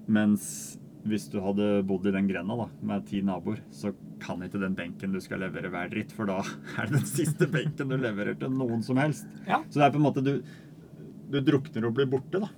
Mens 0.09 0.78
hvis 1.07 1.29
du 1.33 1.39
hadde 1.43 1.67
bodd 1.87 2.07
i 2.09 2.13
den 2.15 2.29
grenda 2.29 2.57
da, 2.59 2.69
med 2.91 3.05
ti 3.09 3.21
naboer, 3.25 3.61
så 3.75 3.93
kan 4.23 4.43
ikke 4.45 4.61
den 4.61 4.77
benken 4.79 5.15
du 5.15 5.21
skal 5.23 5.43
levere, 5.45 5.71
være 5.73 5.93
dritt, 5.93 6.15
for 6.15 6.29
da 6.29 6.41
er 6.43 6.89
det 6.89 6.99
den 6.99 7.09
siste 7.09 7.49
benken 7.51 7.93
du 7.93 7.99
leverer 8.01 8.39
til 8.39 8.51
noen 8.55 8.83
som 8.85 8.99
helst. 9.01 9.29
Ja. 9.47 9.63
Så 9.69 9.79
det 9.79 9.87
er 9.87 9.95
på 9.95 10.01
en 10.01 10.09
måte 10.09 10.25
du, 10.27 10.35
du 11.31 11.39
drukner 11.45 11.87
og 11.89 11.95
blir 11.99 12.11
borte, 12.11 12.43
da. 12.43 12.51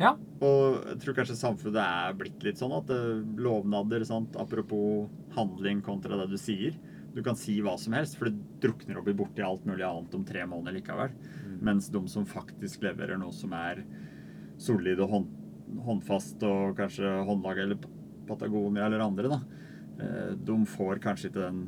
Ja. 0.00 0.14
Og 0.40 0.78
jeg 0.88 1.00
tror 1.02 1.16
kanskje 1.18 1.36
samfunnet 1.36 1.80
er 1.82 2.14
blitt 2.16 2.44
litt 2.44 2.60
sånn 2.60 2.72
at 2.72 2.88
eh, 2.94 3.20
lovnader 3.40 4.04
sant? 4.08 4.36
Apropos 4.40 5.10
handling 5.36 5.82
kontra 5.84 6.16
det 6.22 6.30
du 6.32 6.38
sier. 6.40 6.78
Du 7.12 7.20
kan 7.26 7.36
si 7.36 7.58
hva 7.60 7.74
som 7.80 7.96
helst, 7.96 8.16
for 8.16 8.30
det 8.30 8.40
drukner 8.62 9.00
og 9.00 9.08
blir 9.08 9.18
borte 9.18 9.42
i 9.42 9.44
alt 9.44 9.66
mulig 9.68 9.84
annet 9.84 10.14
om 10.16 10.24
tre 10.24 10.46
måneder 10.48 10.78
likevel. 10.78 11.12
Mens 11.60 11.90
de 11.92 12.00
som 12.08 12.24
faktisk 12.28 12.86
leverer 12.86 13.20
noe 13.20 13.34
som 13.36 13.52
er 13.56 13.82
solid 14.60 15.02
og 15.04 15.12
hånd, 15.12 15.36
håndfast 15.84 16.42
og 16.46 16.76
kanskje 16.78 17.10
håndlaga 17.28 17.64
eller 17.64 17.80
Patagonia 18.28 18.86
eller 18.86 19.04
andre, 19.04 19.30
da, 19.32 19.40
eh, 20.00 20.32
de 20.38 20.58
får 20.66 21.02
kanskje 21.02 21.30
ikke 21.30 21.44
den 21.44 21.64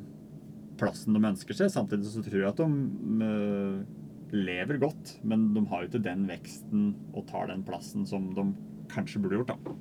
plassen 0.81 1.15
de 1.17 1.25
ønsker 1.33 1.57
seg. 1.57 1.73
Samtidig 1.73 2.11
så 2.11 2.25
tror 2.25 2.41
jeg 2.41 2.51
at 2.51 2.63
de 2.63 3.29
eh, 3.29 4.03
lever 4.33 4.81
godt, 4.83 5.17
men 5.29 5.51
de 5.55 5.65
har 5.71 5.83
jo 5.83 5.91
ikke 5.91 6.05
den 6.07 6.27
veksten 6.31 6.93
og 7.13 7.27
tar 7.29 7.51
den 7.53 7.65
plassen 7.67 8.07
som 8.09 8.31
de 8.37 8.47
kanskje 8.93 9.23
burde 9.23 9.41
gjort, 9.41 9.55
da. 9.55 9.79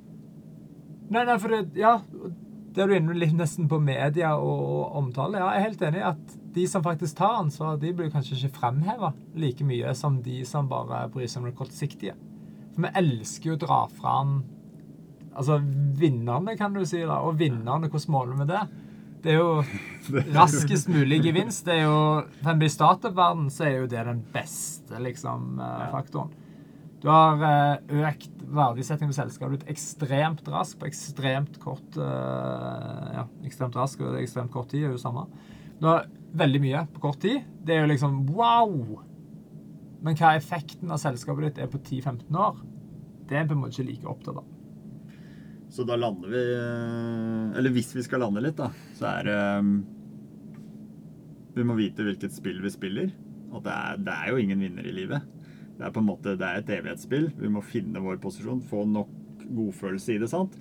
Nei, 1.12 1.26
nei, 1.28 1.36
for 1.44 1.52
det, 1.52 1.66
ja, 1.80 1.98
det 2.72 2.84
er 2.84 2.88
du 2.88 2.96
inne 2.96 3.16
litt 3.18 3.36
nesten 3.36 3.68
på 3.72 3.82
media 3.84 4.32
og 4.40 4.96
omtale. 4.96 5.42
Ja, 5.42 5.50
jeg 5.52 5.60
er 5.60 5.68
helt 5.68 5.82
enig 5.90 6.00
i 6.00 6.10
at 6.12 6.36
de 6.56 6.66
som 6.72 6.84
faktisk 6.84 7.18
tar 7.20 7.42
ansvar, 7.42 7.80
de 7.80 7.92
blir 7.96 8.12
kanskje 8.12 8.38
ikke 8.38 8.58
fremheva 8.62 9.12
like 9.40 9.66
mye 9.68 9.92
som 9.98 10.22
de 10.24 10.42
som 10.48 10.70
bare 10.72 11.06
bryr 11.12 11.28
seg 11.28 11.44
om 11.44 11.50
det 11.50 11.58
kortsiktige. 11.60 12.16
For 12.76 12.88
vi 12.88 12.94
elsker 13.02 13.52
jo 13.52 13.58
å 13.58 13.62
dra 13.62 13.82
fram 13.92 14.42
altså 15.32 15.60
vinnerne, 16.00 16.58
kan 16.60 16.74
du 16.76 16.84
si, 16.88 17.02
da. 17.08 17.22
Og 17.26 17.40
vinnerne, 17.40 17.90
hvordan 17.92 18.14
måler 18.14 18.42
vi 18.42 18.50
det? 18.52 18.64
Det 19.22 19.34
er 19.34 19.40
jo 19.40 19.62
raskest 20.40 20.90
mulig 20.92 21.22
gevinst. 21.28 21.66
Det 21.68 21.80
er 21.80 21.86
jo, 21.86 21.98
For 22.42 22.54
en 22.54 22.76
startup-verden 22.76 23.50
så 23.54 23.68
er 23.68 23.76
jo 23.82 23.90
det 23.92 24.06
den 24.08 24.24
beste 24.34 25.02
liksom, 25.04 25.54
eh, 25.62 25.90
faktoren. 25.94 26.34
Du 27.02 27.10
har 27.10 27.42
eh, 27.46 28.02
økt 28.06 28.42
verdisetting 28.52 29.10
på 29.10 29.18
selskapet 29.18 29.62
ditt 29.62 29.72
ekstremt 29.74 30.44
raskt 30.52 30.78
på 30.82 30.90
ekstremt 30.90 31.56
kort 31.64 31.98
eh, 31.98 33.08
Ja, 33.16 33.24
ekstremt 33.48 33.78
rask 33.80 34.04
og 34.06 34.20
ekstremt 34.20 34.54
kort 34.54 34.70
tid 34.74 34.86
er 34.86 34.92
jo 34.94 35.02
samme. 35.02 35.26
Du 35.82 35.88
har 35.90 36.06
veldig 36.38 36.62
mye 36.62 36.84
på 36.94 37.02
kort 37.08 37.22
tid. 37.24 37.42
Det 37.66 37.74
er 37.76 37.86
jo 37.86 37.94
liksom 37.94 38.20
wow! 38.36 39.00
Men 40.02 40.18
hva 40.18 40.34
effekten 40.38 40.92
av 40.92 41.02
selskapet 41.02 41.48
ditt 41.48 41.62
er 41.62 41.70
på 41.70 41.80
10-15 41.82 42.38
år, 42.42 42.62
det 43.30 43.38
er 43.38 43.48
på 43.48 43.56
en 43.56 43.62
måte 43.62 43.78
ikke 43.78 43.90
like 43.92 44.10
opptatt 44.10 44.42
av. 44.42 44.48
Så 45.72 45.86
da 45.88 45.96
lander 45.96 46.28
vi 46.34 46.40
eh, 46.52 47.58
Eller 47.58 47.72
hvis 47.72 47.94
vi 47.96 48.04
skal 48.04 48.26
lande 48.26 48.42
litt, 48.44 48.58
da, 48.60 48.68
så 48.98 49.08
er 49.08 49.30
det 49.30 49.38
Vi 51.56 51.64
må 51.64 51.78
vite 51.78 52.04
hvilket 52.04 52.36
spill 52.36 52.60
vi 52.64 52.74
spiller. 52.74 53.14
Og 53.52 53.64
det 53.64 53.72
er, 53.72 54.02
det 54.04 54.16
er 54.16 54.32
jo 54.32 54.42
ingen 54.42 54.64
vinner 54.64 54.88
i 54.88 54.96
livet. 54.96 55.24
Det 55.78 55.88
er 55.88 55.94
på 55.96 56.02
en 56.04 56.08
måte, 56.08 56.36
det 56.40 56.48
er 56.48 56.60
et 56.62 56.72
evighetsspill. 56.78 57.32
Vi 57.40 57.52
må 57.52 57.64
finne 57.66 58.04
vår 58.04 58.20
posisjon, 58.24 58.62
få 58.64 58.86
nok 58.88 59.12
godfølelse 59.52 60.16
i 60.16 60.20
det. 60.22 60.30
sant? 60.32 60.56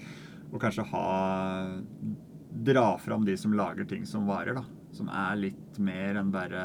Og 0.51 0.59
kanskje 0.63 0.87
ha 0.93 1.07
Dra 2.51 2.99
fram 2.99 3.23
de 3.23 3.37
som 3.39 3.53
lager 3.55 3.87
ting 3.87 4.03
som 4.09 4.25
varer, 4.27 4.57
da. 4.59 4.65
Som 4.91 5.07
er 5.15 5.37
litt 5.39 5.77
mer 5.79 6.19
enn 6.19 6.33
bare 6.35 6.63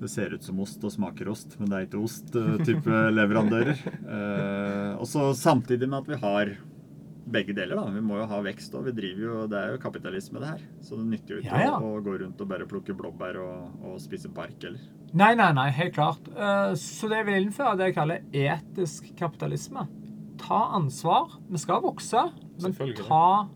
det 0.00 0.10
ser 0.12 0.34
ut 0.36 0.44
som 0.44 0.58
ost 0.60 0.82
og 0.84 0.92
smaker 0.92 1.28
ost, 1.32 1.54
men 1.60 1.70
det 1.70 1.76
er 1.78 1.86
ikke 1.88 2.00
ost-type 2.04 3.02
leverandører. 3.18 3.78
Eh, 4.04 4.90
og 5.00 5.06
så 5.08 5.30
samtidig 5.36 5.88
med 5.88 6.02
at 6.04 6.10
vi 6.12 6.18
har 6.20 6.52
begge 7.26 7.54
deler. 7.56 7.74
da. 7.80 7.86
Vi 7.90 8.02
må 8.04 8.20
jo 8.20 8.26
ha 8.30 8.40
vekst 8.44 8.74
òg. 8.78 8.90
Det 8.94 9.08
er 9.58 9.72
jo 9.72 9.80
kapitalisme, 9.82 10.38
det 10.42 10.50
her. 10.52 10.60
Så 10.84 10.98
det 11.00 11.06
nytter 11.10 11.34
jo 11.36 11.40
ikke 11.42 11.50
Ja, 11.58 11.72
ja. 11.72 11.78
å, 11.80 11.96
å 11.98 12.02
gå 12.04 12.14
rundt 12.22 12.40
og 12.44 12.50
bare 12.52 12.68
plukke 12.70 12.94
blåbær 12.96 13.40
og, 13.42 13.82
og 13.82 13.96
spise 14.02 14.30
bark, 14.30 14.56
eller. 14.62 14.82
Nei, 15.16 15.32
nei, 15.38 15.50
nei, 15.56 15.68
helt 15.74 15.94
klart. 15.96 16.28
Uh, 16.36 16.74
Så 16.78 17.08
det 17.10 17.22
jeg 17.22 17.28
vil 17.30 17.46
innføre, 17.48 17.76
det 17.80 17.90
jeg 17.90 17.96
kaller 17.98 18.26
etisk 18.36 19.10
kapitalisme. 19.18 19.86
Ta 20.42 20.60
ansvar. 20.76 21.38
Vi 21.50 21.58
skal 21.62 21.82
vokse, 21.82 22.26
men 22.62 22.76
ta 23.00 23.48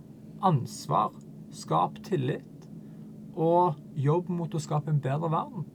ansvar. 0.46 1.12
Skap 1.54 1.98
tillit. 2.06 2.46
Og 3.36 3.76
jobb 3.98 4.30
mot 4.34 4.54
å 4.54 4.62
skape 4.62 4.90
en 4.90 5.02
bedre 5.02 5.30
verden. 5.30 5.66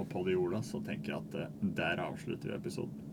Og 0.00 0.08
på 0.08 0.24
de 0.26 0.34
orda 0.40 0.62
så 0.64 0.80
tenker 0.84 1.12
jeg 1.12 1.22
at 1.26 1.38
eh, 1.42 1.70
der 1.76 2.02
avslutter 2.06 2.52
vi 2.52 2.56
episoden. 2.56 3.09